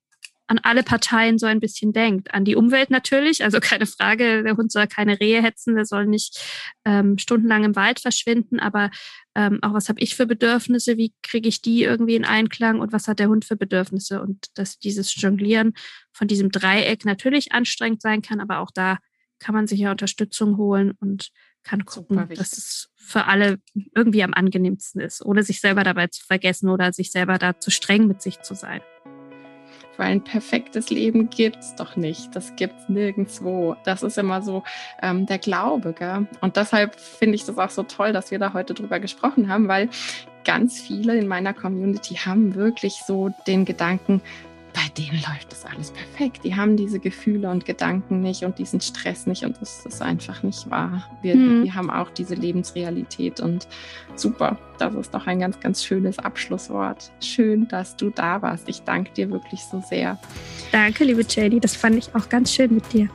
[0.48, 2.34] an alle Parteien so ein bisschen denkt.
[2.34, 6.06] An die Umwelt natürlich, also keine Frage, der Hund soll keine Rehe hetzen, der soll
[6.06, 6.42] nicht
[6.84, 8.90] ähm, stundenlang im Wald verschwinden, aber
[9.34, 12.92] ähm, auch was habe ich für Bedürfnisse, wie kriege ich die irgendwie in Einklang und
[12.92, 15.74] was hat der Hund für Bedürfnisse und dass dieses Jonglieren
[16.12, 18.98] von diesem Dreieck natürlich anstrengend sein kann, aber auch da
[19.38, 21.30] kann man sich ja Unterstützung holen und
[21.62, 23.58] kann gucken, dass es für alle
[23.94, 27.70] irgendwie am angenehmsten ist, ohne sich selber dabei zu vergessen oder sich selber da zu
[27.70, 28.80] streng mit sich zu sein.
[29.98, 32.34] Weil ein perfektes Leben gibt es doch nicht.
[32.34, 33.76] Das gibt es nirgendwo.
[33.84, 34.62] Das ist immer so
[35.02, 35.92] ähm, der Glaube.
[35.92, 36.26] Gell?
[36.40, 39.68] Und deshalb finde ich das auch so toll, dass wir da heute drüber gesprochen haben,
[39.68, 39.90] weil
[40.44, 44.22] ganz viele in meiner Community haben wirklich so den Gedanken,
[44.78, 46.44] bei denen läuft das alles perfekt.
[46.44, 50.44] Die haben diese Gefühle und Gedanken nicht und diesen Stress nicht und das ist einfach
[50.44, 51.02] nicht wahr.
[51.20, 51.64] Wir, hm.
[51.64, 53.66] wir haben auch diese Lebensrealität und
[54.14, 54.56] super.
[54.78, 57.10] Das ist doch ein ganz, ganz schönes Abschlusswort.
[57.20, 58.68] Schön, dass du da warst.
[58.68, 60.16] Ich danke dir wirklich so sehr.
[60.70, 61.58] Danke, liebe Janie.
[61.58, 63.08] Das fand ich auch ganz schön mit dir.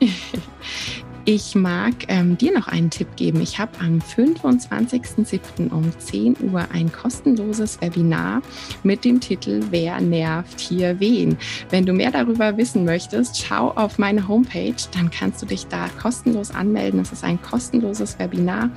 [1.24, 3.40] Ich mag ähm, dir noch einen Tipp geben.
[3.40, 5.70] Ich habe am 25.07.
[5.70, 8.42] um 10 Uhr ein kostenloses Webinar
[8.82, 11.38] mit dem Titel Wer nervt hier wen?
[11.70, 15.88] Wenn du mehr darüber wissen möchtest, schau auf meine Homepage, dann kannst du dich da
[16.00, 16.98] kostenlos anmelden.
[16.98, 18.70] Es ist ein kostenloses Webinar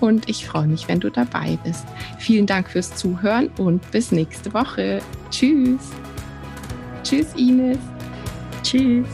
[0.00, 1.84] und ich freue mich, wenn du dabei bist.
[2.18, 5.02] Vielen Dank fürs Zuhören und bis nächste Woche.
[5.30, 5.90] Tschüss.
[7.02, 7.78] Tschüss, Ines.
[8.62, 9.06] Tschüss.